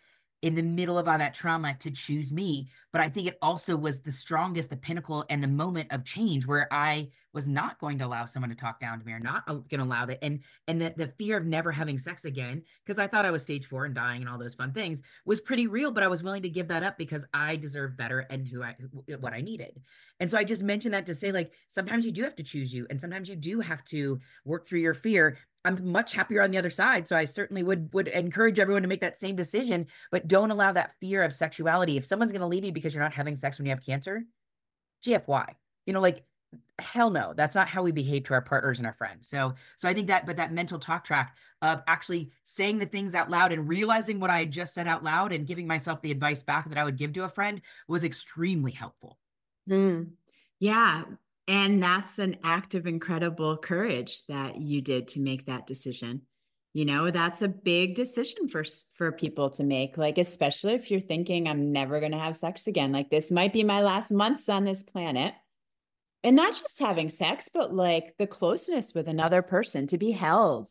[0.41, 2.69] in the middle of all that trauma to choose me.
[2.91, 6.45] But I think it also was the strongest, the pinnacle, and the moment of change
[6.45, 9.45] where I was not going to allow someone to talk down to me or not
[9.45, 10.23] going to allow that.
[10.23, 13.41] And and the, the fear of never having sex again, because I thought I was
[13.41, 16.23] stage four and dying and all those fun things was pretty real, but I was
[16.23, 18.75] willing to give that up because I deserve better and who I
[19.19, 19.81] what I needed.
[20.19, 22.73] And so I just mentioned that to say, like, sometimes you do have to choose
[22.73, 25.37] you, and sometimes you do have to work through your fear.
[25.67, 27.07] I'm much happier on the other side.
[27.07, 30.71] So I certainly would would encourage everyone to make that same decision, but don't allow
[30.71, 31.97] that fear of sexuality.
[31.97, 34.23] If someone's going to leave you because you're not having sex when you have cancer,
[35.05, 35.49] GFY.
[35.85, 36.23] You know, like
[36.79, 39.27] hell no, that's not how we behave to our partners and our friends.
[39.27, 43.15] So so I think that but that mental talk track of actually saying the things
[43.15, 46.11] out loud and realizing what I had just said out loud and giving myself the
[46.11, 49.17] advice back that I would give to a friend was extremely helpful.
[49.69, 50.11] Mm.
[50.59, 51.03] Yeah,
[51.47, 56.23] and that's an act of incredible courage that you did to make that decision.
[56.73, 58.63] You know, that's a big decision for
[58.97, 62.67] for people to make, like especially if you're thinking I'm never going to have sex
[62.67, 62.91] again.
[62.91, 65.33] Like this might be my last months on this planet.
[66.23, 70.67] And not just having sex, but like the closeness with another person to be held,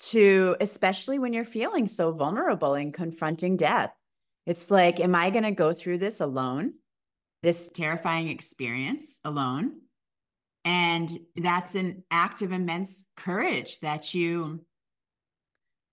[0.00, 3.92] to especially when you're feeling so vulnerable and confronting death.
[4.46, 6.74] It's like, am I going to go through this alone?
[7.42, 9.80] This terrifying experience alone?
[10.64, 14.64] And that's an act of immense courage that you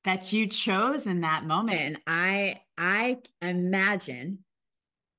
[0.07, 4.39] that you chose in that moment and i i imagine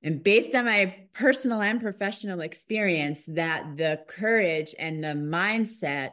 [0.03, 6.13] and based on my personal and professional experience that the courage and the mindset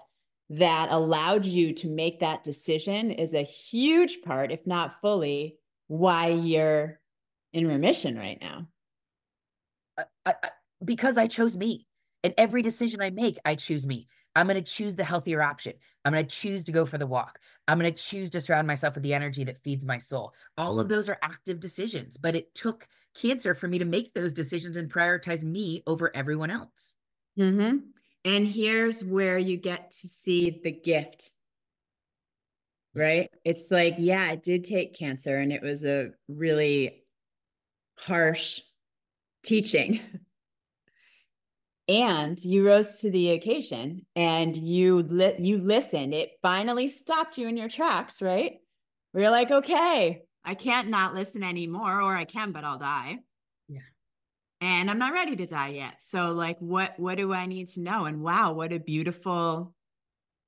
[0.49, 5.57] that allowed you to make that decision is a huge part if not fully
[5.87, 6.99] why you're
[7.53, 8.67] in remission right now
[9.97, 10.49] I, I,
[10.83, 11.87] because i chose me
[12.23, 15.73] and every decision i make i choose me I'm going to choose the healthier option.
[16.03, 17.39] I'm going to choose to go for the walk.
[17.67, 20.33] I'm going to choose to surround myself with the energy that feeds my soul.
[20.57, 22.85] All of those are active decisions, but it took
[23.15, 26.93] cancer for me to make those decisions and prioritize me over everyone else.
[27.39, 27.77] Mm-hmm.
[28.25, 31.31] And here's where you get to see the gift,
[32.93, 33.29] right?
[33.45, 37.03] It's like, yeah, it did take cancer and it was a really
[37.97, 38.59] harsh
[39.45, 40.01] teaching.
[41.87, 46.15] And you rose to the occasion and you li- you listened.
[46.15, 48.53] It finally stopped you in your tracks right?
[49.13, 53.19] We are like okay i can't not listen anymore or i can but i'll die.
[53.67, 53.79] Yeah.
[54.61, 56.01] And i'm not ready to die yet.
[56.01, 58.05] So like what what do i need to know?
[58.05, 59.73] And wow what a beautiful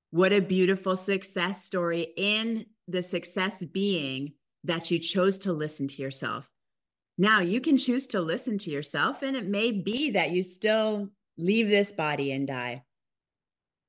[0.09, 4.33] what a beautiful success story in the success being
[4.63, 6.49] that you chose to listen to yourself
[7.17, 11.09] now you can choose to listen to yourself and it may be that you still
[11.37, 12.83] leave this body and die.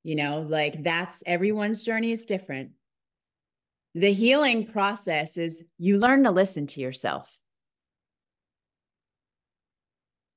[0.03, 2.71] You know, like that's everyone's journey is different.
[3.95, 7.37] The healing process is you learn to listen to yourself.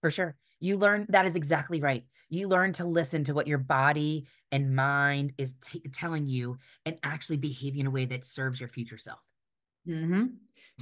[0.02, 0.36] For sure.
[0.60, 2.04] You learn that is exactly right.
[2.30, 6.98] You learn to listen to what your body and mind is t- telling you and
[7.04, 9.20] actually behave in a way that serves your future self.
[9.88, 10.26] Mm-hmm.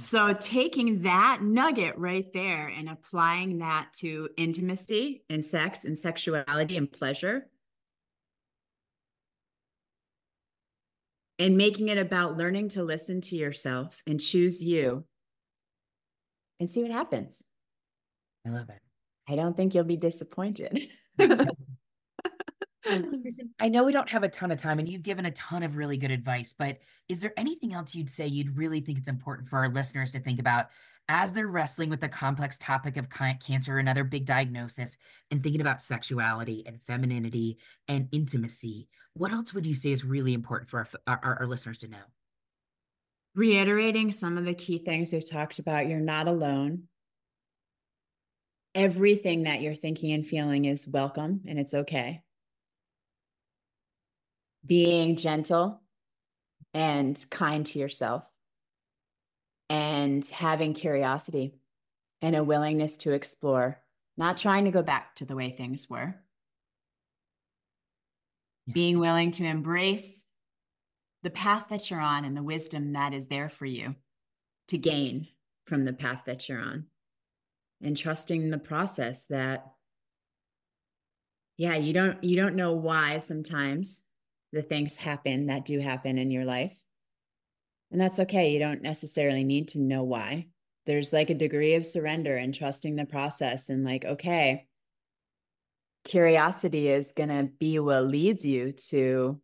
[0.00, 6.78] So, taking that nugget right there and applying that to intimacy and sex and sexuality
[6.78, 7.50] and pleasure,
[11.38, 15.04] and making it about learning to listen to yourself and choose you
[16.60, 17.44] and see what happens.
[18.46, 18.80] I love it.
[19.28, 20.80] I don't think you'll be disappointed.
[23.60, 25.76] I know we don't have a ton of time and you've given a ton of
[25.76, 26.78] really good advice, but
[27.08, 30.20] is there anything else you'd say you'd really think it's important for our listeners to
[30.20, 30.66] think about
[31.08, 33.08] as they're wrestling with the complex topic of
[33.40, 34.96] cancer, another big diagnosis,
[35.30, 38.88] and thinking about sexuality and femininity and intimacy?
[39.14, 41.98] What else would you say is really important for our, our, our listeners to know?
[43.34, 46.84] Reiterating some of the key things we've talked about, you're not alone
[48.74, 52.22] everything that you're thinking and feeling is welcome and it's okay
[54.64, 55.80] being gentle
[56.74, 58.24] and kind to yourself
[59.68, 61.54] and having curiosity
[62.22, 63.80] and a willingness to explore,
[64.16, 66.14] not trying to go back to the way things were.
[68.66, 68.72] Yeah.
[68.74, 70.26] Being willing to embrace
[71.22, 73.94] the path that you're on and the wisdom that is there for you
[74.68, 75.28] to gain
[75.66, 76.86] from the path that you're on.
[77.82, 79.66] And trusting the process that
[81.56, 84.02] yeah, you don't you don't know why sometimes
[84.52, 86.74] the things happen that do happen in your life.
[87.90, 88.52] And that's okay.
[88.52, 90.46] You don't necessarily need to know why.
[90.86, 94.66] There's like a degree of surrender and trusting the process and like, okay,
[96.04, 99.40] curiosity is going to be what leads you to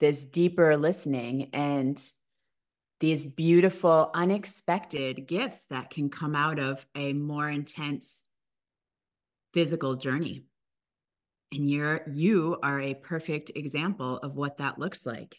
[0.00, 2.00] this deeper listening and
[3.00, 8.24] these beautiful, unexpected gifts that can come out of a more intense
[9.52, 10.44] physical journey
[11.52, 15.36] and you're you are a perfect example of what that looks like.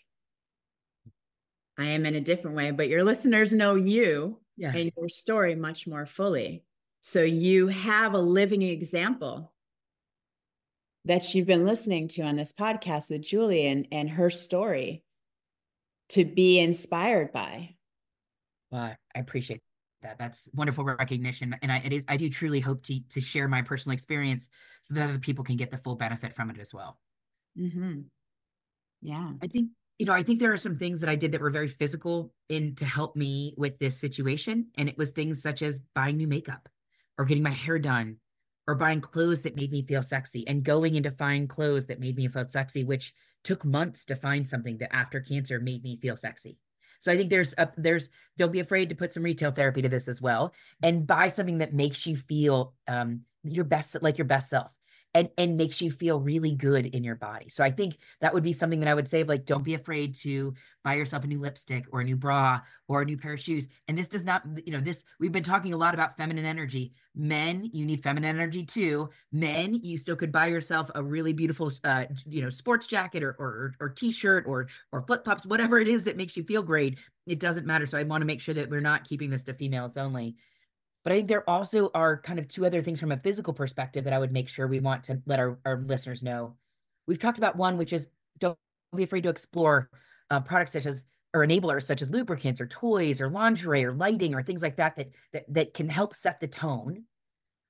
[1.78, 4.74] I am in a different way but your listeners know you yeah.
[4.76, 6.64] and your story much more fully.
[7.02, 9.54] So you have a living example
[11.06, 15.04] that you've been listening to on this podcast with julie and, and her story
[16.10, 17.76] to be inspired by.
[18.72, 19.62] Well i appreciate
[20.02, 23.48] that that's wonderful recognition and i it is i do truly hope to to share
[23.48, 24.50] my personal experience
[24.82, 27.00] so that other people can get the full benefit from it as well.
[27.58, 28.02] Mm-hmm.
[29.02, 29.32] yeah.
[29.42, 29.70] I think
[30.00, 32.34] you know i think there are some things that i did that were very physical
[32.48, 36.28] in to help me with this situation and it was things such as buying new
[36.28, 36.70] makeup
[37.18, 38.18] or getting my hair done
[38.66, 42.16] or buying clothes that made me feel sexy and going into fine clothes that made
[42.16, 46.16] me feel sexy which took months to find something that after cancer made me feel
[46.16, 46.58] sexy
[47.00, 49.90] so I think there's a, there's don't be afraid to put some retail therapy to
[49.90, 54.26] this as well, and buy something that makes you feel um, your best, like your
[54.26, 54.72] best self.
[55.14, 57.50] And and makes you feel really good in your body.
[57.50, 60.16] So I think that would be something that I would say like don't be afraid
[60.16, 60.54] to
[60.84, 63.68] buy yourself a new lipstick or a new bra or a new pair of shoes.
[63.88, 66.94] And this does not you know this we've been talking a lot about feminine energy.
[67.16, 69.10] Men, you need feminine energy too.
[69.32, 73.36] Men, you still could buy yourself a really beautiful uh you know sports jacket or
[73.40, 77.00] or or t-shirt or or flip-flops whatever it is that makes you feel great.
[77.26, 77.86] It doesn't matter.
[77.86, 80.36] So I want to make sure that we're not keeping this to females only.
[81.04, 84.04] But I think there also are kind of two other things from a physical perspective
[84.04, 86.56] that I would make sure we want to let our, our listeners know.
[87.08, 88.08] We've talked about one, which is
[88.40, 88.58] don't
[88.96, 89.90] be afraid to explore
[90.30, 94.34] uh, products such as or enablers such as lubricants or toys or lingerie or lighting
[94.34, 97.04] or things like that that that, that can help set the tone.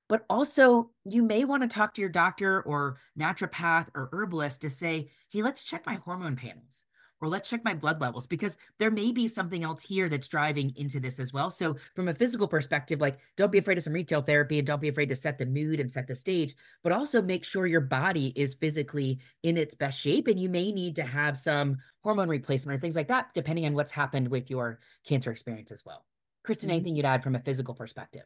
[0.08, 4.70] But also, you may want to talk to your doctor or naturopath or herbalist to
[4.70, 6.84] say, hey, let's check my hormone panels
[7.20, 10.72] or let's check my blood levels because there may be something else here that's driving
[10.76, 11.50] into this as well.
[11.50, 14.80] So, from a physical perspective, like don't be afraid of some retail therapy and don't
[14.80, 17.80] be afraid to set the mood and set the stage, but also make sure your
[17.80, 20.28] body is physically in its best shape.
[20.28, 23.74] And you may need to have some hormone replacement or things like that, depending on
[23.74, 26.04] what's happened with your cancer experience as well.
[26.42, 26.76] Kristen, mm-hmm.
[26.76, 28.24] anything you'd add from a physical perspective?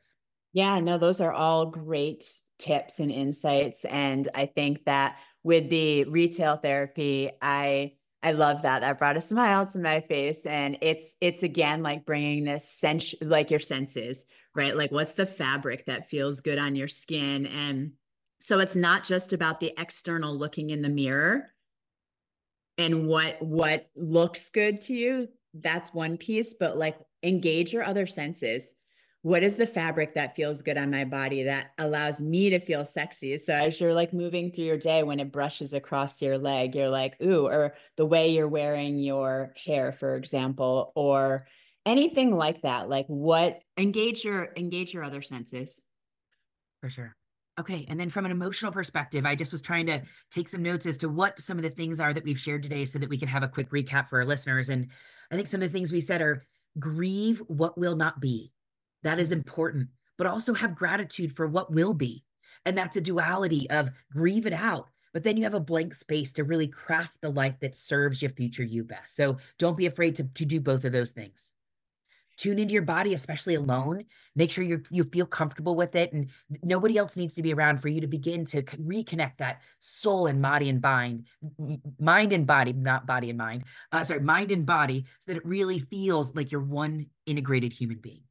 [0.53, 2.24] Yeah, no, those are all great
[2.61, 3.84] tips and insights.
[3.84, 7.95] And I think that with the retail therapy, I
[8.25, 8.81] I love that.
[8.81, 10.47] That brought a smile to my face.
[10.47, 14.75] And it's, it's again like bringing this sense, like your senses, right?
[14.75, 17.45] Like what's the fabric that feels good on your skin?
[17.47, 17.93] And
[18.41, 21.53] so it's not just about the external looking in the mirror
[22.79, 25.29] and what, what looks good to you.
[25.53, 28.72] That's one piece, but like engage your other senses
[29.25, 32.85] what is the fabric that feels good on my body that allows me to feel
[32.85, 36.75] sexy so as you're like moving through your day when it brushes across your leg
[36.75, 41.47] you're like ooh or the way you're wearing your hair for example or
[41.87, 45.81] anything like that like what engage your engage your other senses
[46.81, 47.16] for sure
[47.57, 47.87] Okay.
[47.89, 50.03] And then from an emotional perspective, I just was trying to
[50.33, 52.85] take some notes as to what some of the things are that we've shared today
[52.85, 54.70] so that we can have a quick recap for our listeners.
[54.70, 54.89] And
[55.31, 56.45] I think some of the things we said are
[56.81, 58.51] grieve what will not be.
[59.05, 59.88] That is important,
[60.18, 62.24] but also have gratitude for what will be.
[62.66, 66.32] And that's a duality of grieve it out, but then you have a blank space
[66.32, 69.14] to really craft the life that serves your future you best.
[69.14, 71.52] So don't be afraid to, to do both of those things.
[72.36, 74.07] Tune into your body, especially alone.
[74.34, 76.30] Make sure you you feel comfortable with it, and
[76.64, 80.42] nobody else needs to be around for you to begin to reconnect that soul and
[80.42, 81.26] body and mind,
[82.00, 83.62] mind and body, not body and mind.
[83.92, 87.98] Uh, sorry, mind and body, so that it really feels like you're one integrated human
[87.98, 88.22] being.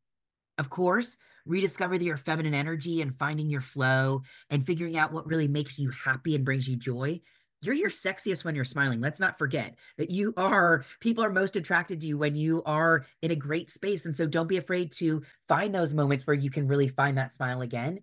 [0.57, 5.47] Of course, rediscover your feminine energy and finding your flow and figuring out what really
[5.47, 7.21] makes you happy and brings you joy.
[7.61, 8.99] You're your sexiest when you're smiling.
[8.99, 13.05] Let's not forget that you are, people are most attracted to you when you are
[13.21, 14.05] in a great space.
[14.05, 17.31] And so don't be afraid to find those moments where you can really find that
[17.31, 17.99] smile again.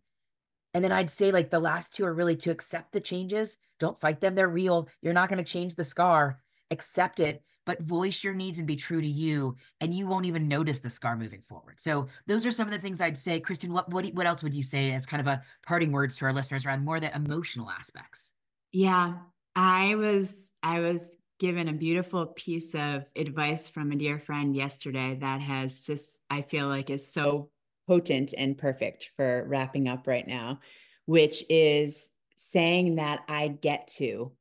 [0.72, 3.58] And then I'd say, like, the last two are really to accept the changes.
[3.78, 4.34] Don't fight them.
[4.34, 4.88] They're real.
[5.02, 6.40] You're not going to change the scar.
[6.70, 10.48] Accept it but voice your needs and be true to you and you won't even
[10.48, 11.80] notice the scar moving forward.
[11.80, 13.38] So those are some of the things i'd say.
[13.38, 16.24] Kristen what what, what else would you say as kind of a parting words to
[16.24, 18.32] our listeners around more the emotional aspects?
[18.72, 19.14] Yeah
[19.54, 25.16] i was i was given a beautiful piece of advice from a dear friend yesterday
[25.20, 27.50] that has just i feel like is so
[27.88, 30.60] potent and perfect for wrapping up right now
[31.06, 34.32] which is saying that i get to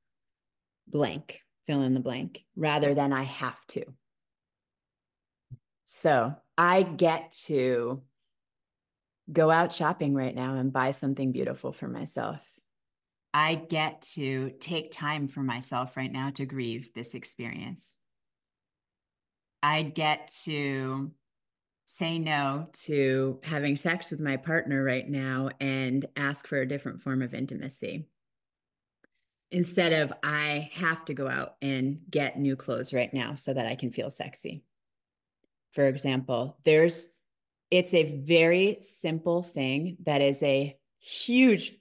[0.87, 3.83] blank fill in the blank rather than I have to.
[5.85, 8.01] So I get to
[9.31, 12.39] go out shopping right now and buy something beautiful for myself.
[13.35, 17.95] I get to take time for myself right now to grieve this experience.
[19.61, 21.11] I get to
[21.85, 27.01] say no to having sex with my partner right now and ask for a different
[27.01, 28.07] form of intimacy
[29.51, 33.65] instead of I have to go out and get new clothes right now so that
[33.65, 34.63] I can feel sexy.
[35.73, 37.09] For example, there's
[37.71, 41.73] it's a very simple thing that is a huge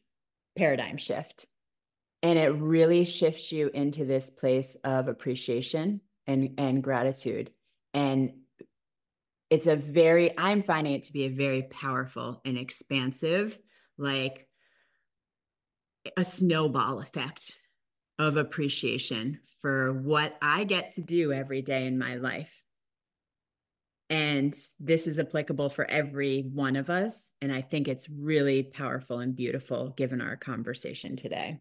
[0.56, 1.46] paradigm shift.
[2.22, 7.50] And it really shifts you into this place of appreciation and, and gratitude.
[7.94, 8.32] And
[9.50, 13.58] it's a very, I'm finding it to be a very powerful and expansive,
[13.96, 14.47] like
[16.16, 17.56] a snowball effect
[18.18, 22.62] of appreciation for what I get to do every day in my life.
[24.10, 27.32] And this is applicable for every one of us.
[27.42, 31.58] And I think it's really powerful and beautiful given our conversation today.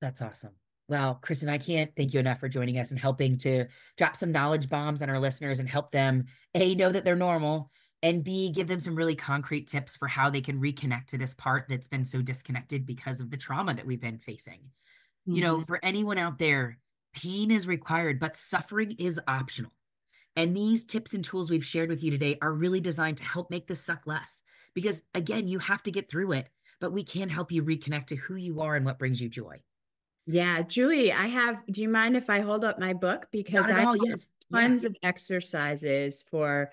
[0.00, 0.52] That's awesome.
[0.88, 4.32] Well, Kristen, I can't thank you enough for joining us and helping to drop some
[4.32, 7.70] knowledge bombs on our listeners and help them A, know that they're normal,
[8.02, 11.34] and B, give them some really concrete tips for how they can reconnect to this
[11.34, 14.58] part that's been so disconnected because of the trauma that we've been facing.
[15.28, 15.34] Mm-hmm.
[15.36, 15.64] You know, mm-hmm.
[15.64, 16.78] for anyone out there,
[17.14, 19.70] pain is required, but suffering is optional.
[20.34, 23.50] And these tips and tools we've shared with you today are really designed to help
[23.50, 24.42] make this suck less.
[24.74, 26.48] Because again, you have to get through it,
[26.80, 29.60] but we can help you reconnect to who you are and what brings you joy.
[30.26, 31.58] Yeah, Julie, I have.
[31.70, 34.30] Do you mind if I hold up my book because I have yes.
[34.52, 34.90] tons yeah.
[34.90, 36.70] of exercises for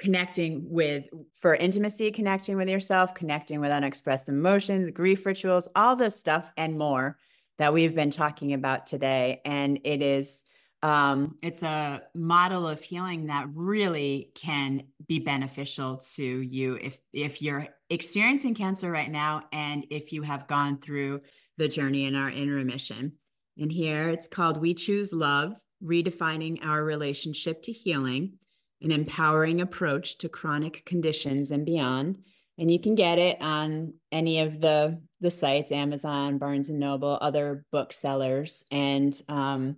[0.00, 6.16] connecting with for intimacy, connecting with yourself, connecting with unexpressed emotions, grief rituals, all this
[6.16, 7.18] stuff and more
[7.58, 9.42] that we've been talking about today.
[9.44, 10.44] And it is
[10.82, 17.42] um, it's a model of healing that really can be beneficial to you if if
[17.42, 21.20] you're experiencing cancer right now and if you have gone through
[21.58, 23.12] the journey and are in remission.
[23.58, 25.52] And here it's called We Come to Life:
[25.84, 28.38] Redefining Our Relationship to Healing,
[28.82, 32.18] an empowering approach to chronic conditions and beyond.
[32.58, 37.18] And you can get it on any of the the sites, Amazon, Barnes and Noble,
[37.20, 39.76] other booksellers, and um,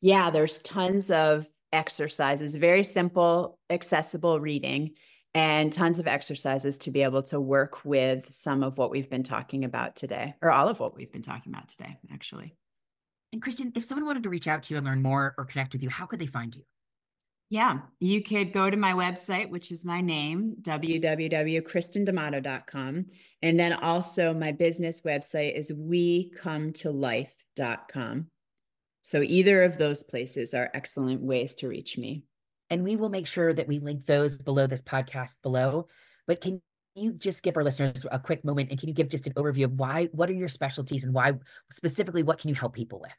[0.00, 4.90] yeah, there's tons of exercises, very simple, accessible reading,
[5.34, 9.22] and tons of exercises to be able to work with some of what we've been
[9.22, 12.54] talking about today, or all of what we've been talking about today, actually.
[13.32, 15.72] And Kristen, if someone wanted to reach out to you and learn more or connect
[15.72, 16.64] with you, how could they find you?
[17.52, 23.06] Yeah, you could go to my website, which is my name, www.kristendamato.com.
[23.42, 28.26] And then also my business website is wecometolife.com.
[29.02, 32.24] So either of those places are excellent ways to reach me.
[32.70, 35.88] And we will make sure that we link those below this podcast below.
[36.26, 36.62] But can
[36.94, 39.64] you just give our listeners a quick moment and can you give just an overview
[39.64, 41.34] of why, what are your specialties and why
[41.70, 43.12] specifically, what can you help people with?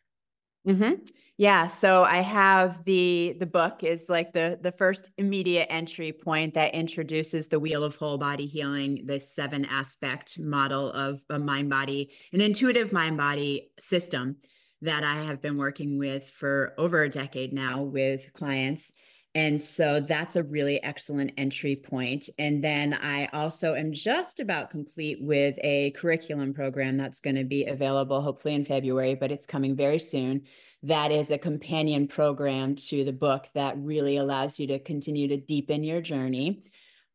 [0.67, 0.93] Mm-hmm.
[1.37, 6.53] Yeah, so I have the the book is like the the first immediate entry point
[6.53, 11.69] that introduces the wheel of whole body healing, this seven aspect model of a mind
[11.69, 14.37] body, an intuitive mind body system
[14.81, 18.91] that I have been working with for over a decade now with clients.
[19.35, 22.29] And so that's a really excellent entry point.
[22.37, 27.43] And then I also am just about complete with a curriculum program that's going to
[27.43, 30.43] be available hopefully in February, but it's coming very soon.
[30.83, 35.37] That is a companion program to the book that really allows you to continue to
[35.37, 36.63] deepen your journey.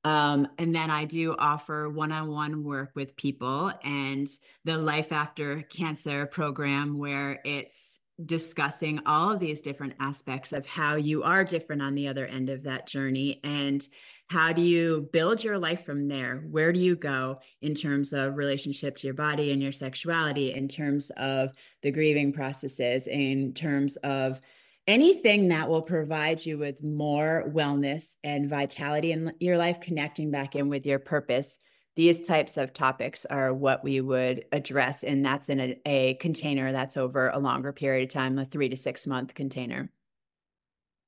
[0.05, 4.27] Um, and then I do offer one on one work with people and
[4.65, 10.97] the Life After Cancer program, where it's discussing all of these different aspects of how
[10.97, 13.87] you are different on the other end of that journey and
[14.29, 18.37] how do you build your life from there where do you go in terms of
[18.37, 21.51] relationship to your body and your sexuality in terms of
[21.83, 24.41] the grieving processes in terms of
[24.89, 30.57] anything that will provide you with more wellness and vitality in your life, connecting back
[30.57, 31.59] in with your purpose.
[31.99, 36.71] These types of topics are what we would address, and that's in a, a container
[36.71, 39.91] that's over a longer period of time, a three to six month container.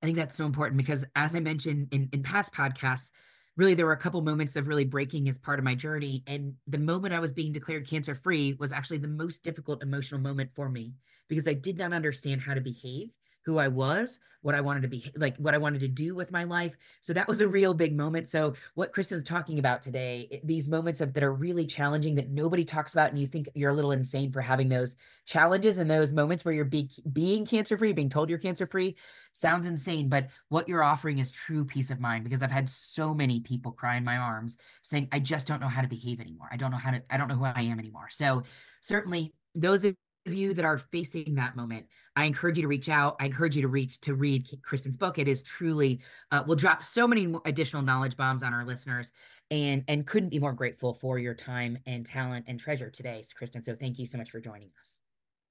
[0.02, 3.12] I think that's so important because, as I mentioned in, in past podcasts,
[3.56, 6.24] really there were a couple moments of really breaking as part of my journey.
[6.26, 10.20] And the moment I was being declared cancer free was actually the most difficult emotional
[10.20, 10.94] moment for me
[11.28, 13.10] because I did not understand how to behave
[13.44, 16.32] who I was, what I wanted to be like, what I wanted to do with
[16.32, 16.76] my life.
[17.00, 17.52] So that was a mm-hmm.
[17.52, 18.28] real big moment.
[18.28, 22.64] So what Kristen's talking about today, these moments of that are really challenging that nobody
[22.64, 26.12] talks about, and you think you're a little insane for having those challenges and those
[26.12, 28.96] moments where you're be, being cancer free, being told you're cancer free,
[29.32, 30.08] sounds insane.
[30.08, 33.72] But what you're offering is true peace of mind because I've had so many people
[33.72, 36.48] cry in my arms saying, I just don't know how to behave anymore.
[36.50, 38.08] I don't know how to, I don't know who I am anymore.
[38.10, 38.42] So
[38.80, 39.96] certainly those of of
[40.26, 43.16] you that are facing that moment, I encourage you to reach out.
[43.20, 45.18] I encourage you to reach to read Kristen's book.
[45.18, 46.00] It is truly
[46.30, 49.12] uh, will drop so many additional knowledge bombs on our listeners,
[49.50, 53.62] and and couldn't be more grateful for your time and talent and treasure today, Kristen.
[53.62, 55.00] So thank you so much for joining us.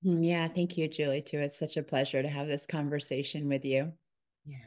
[0.06, 1.22] Mm, yeah, thank you, Julie.
[1.22, 1.40] Too.
[1.40, 3.92] It's such a pleasure to have this conversation with you.
[4.46, 4.58] Yeah.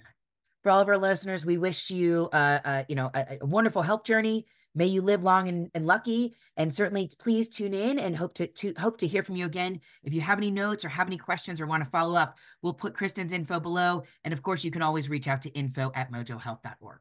[0.62, 3.82] For all of our listeners, we wish you, uh, uh you know, a, a wonderful
[3.82, 6.34] health journey May you live long and, and lucky.
[6.56, 9.80] And certainly please tune in and hope to, to hope to hear from you again.
[10.02, 12.72] If you have any notes or have any questions or want to follow up, we'll
[12.72, 14.04] put Kristen's info below.
[14.24, 17.00] And of course, you can always reach out to info at mojohealth.org.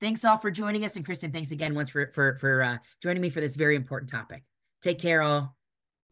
[0.00, 0.96] Thanks all for joining us.
[0.96, 4.10] And Kristen, thanks again once for for for uh, joining me for this very important
[4.10, 4.42] topic.
[4.82, 5.55] Take care all.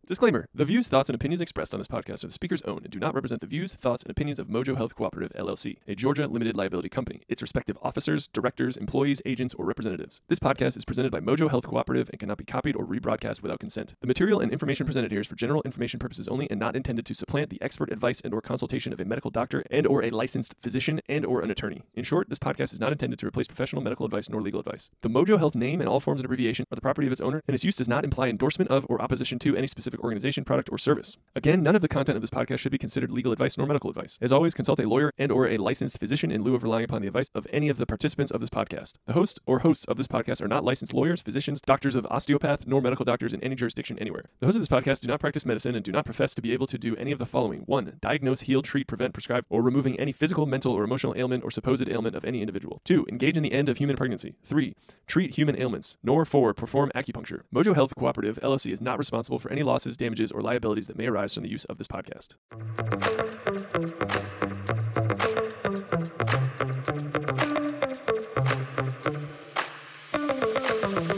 [0.07, 2.91] Disclaimer The views, thoughts, and opinions expressed on this podcast are the speaker's own and
[2.91, 6.27] do not represent the views, thoughts, and opinions of Mojo Health Cooperative, LLC, a Georgia
[6.27, 10.21] limited liability company, its respective officers, directors, employees, agents, or representatives.
[10.29, 13.61] This podcast is presented by Mojo Health Cooperative and cannot be copied or rebroadcast without
[13.61, 13.95] consent.
[14.03, 17.07] The material and information presented here is for general information purposes only and not intended
[17.07, 20.11] to supplant the expert advice and or consultation of a medical doctor and or a
[20.11, 21.83] licensed physician and or an attorney.
[21.95, 24.91] In short, this podcast is not intended to replace professional medical advice nor legal advice.
[25.01, 27.43] The Mojo Health name and all forms of abbreviation are the property of its owner,
[27.49, 30.69] and its use does not imply endorsement of or opposition to any specific organization, product,
[30.71, 31.17] or service.
[31.37, 33.91] Again, none of the content of this podcast should be considered legal advice nor medical
[33.91, 34.19] advice.
[34.21, 37.03] As always, consult a lawyer and or a licensed physician in lieu of relying upon
[37.03, 38.95] the advice of any of the participants of this podcast.
[39.07, 42.67] The host or hosts of this podcast are not licensed lawyers, physicians, doctors of osteopath,
[42.67, 44.25] nor medical doctors in any jurisdiction anywhere.
[44.41, 46.53] The hosts of this podcast do not practice medicine and do not profess to be
[46.53, 47.61] able to do any of the following.
[47.67, 47.99] 1.
[48.01, 51.89] Diagnose, heal, treat, prevent, prescribe, or removing any physical, mental, or emotional ailment or supposed
[51.89, 52.81] ailment of any individual.
[52.85, 53.07] 2.
[53.09, 54.35] Engage in the end of human pregnancy.
[54.45, 54.75] 3.
[55.07, 55.97] Treat human ailments.
[56.03, 56.55] Nor 4.
[56.55, 57.43] Perform acupuncture.
[57.55, 61.07] Mojo Health Cooperative, LLC is not responsible for any losses, damages, or liabilities that may
[61.07, 62.37] arise from the use of this podcast.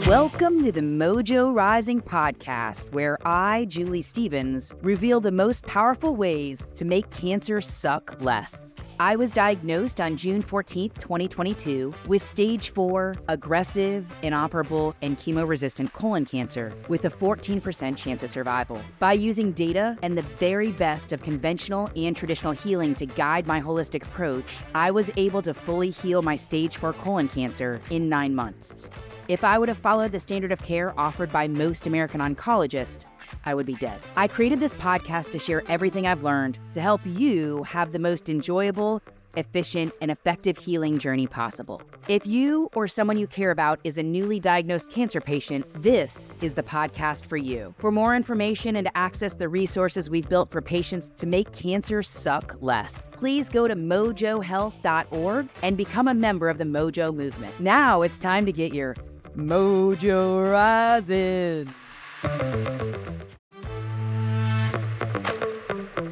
[0.05, 6.67] Welcome to the Mojo Rising podcast, where I, Julie Stevens, reveal the most powerful ways
[6.75, 8.75] to make cancer suck less.
[8.99, 15.93] I was diagnosed on June 14, 2022, with stage 4 aggressive, inoperable, and chemo resistant
[15.93, 18.81] colon cancer with a 14% chance of survival.
[18.97, 23.61] By using data and the very best of conventional and traditional healing to guide my
[23.61, 28.33] holistic approach, I was able to fully heal my stage 4 colon cancer in nine
[28.33, 28.89] months.
[29.27, 33.03] If I would have followed the standard of care offered by most American oncologists,
[33.43, 33.99] I would be dead.
[34.15, 38.29] I created this podcast to share everything I've learned to help you have the most
[38.29, 39.01] enjoyable,
[39.35, 41.81] efficient, and effective healing journey possible.
[42.07, 46.53] If you or someone you care about is a newly diagnosed cancer patient, this is
[46.53, 47.75] the podcast for you.
[47.79, 52.01] For more information and to access the resources we've built for patients to make cancer
[52.01, 57.59] suck less, please go to mojohealth.org and become a member of the Mojo movement.
[57.59, 58.95] Now it's time to get your
[59.37, 61.69] Mojo Rising.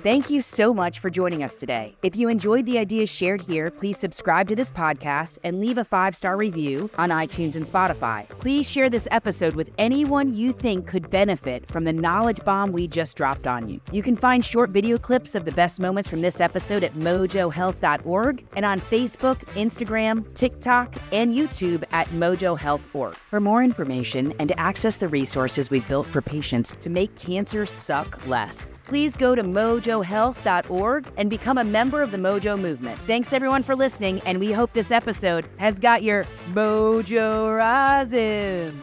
[0.05, 1.95] Thank you so much for joining us today.
[2.03, 5.83] If you enjoyed the ideas shared here, please subscribe to this podcast and leave a
[5.83, 8.29] five star review on iTunes and Spotify.
[8.29, 12.87] Please share this episode with anyone you think could benefit from the knowledge bomb we
[12.87, 13.81] just dropped on you.
[13.91, 18.45] You can find short video clips of the best moments from this episode at mojohealth.org
[18.55, 23.15] and on Facebook, Instagram, TikTok, and YouTube at mojohealth.org.
[23.15, 27.65] For more information and to access the resources we've built for patients to make cancer
[27.65, 29.41] suck less, please go to
[30.03, 32.99] mojohealth.org and become a member of the Mojo movement.
[33.01, 38.79] Thanks everyone for listening, and we hope this episode has got your mojo rising.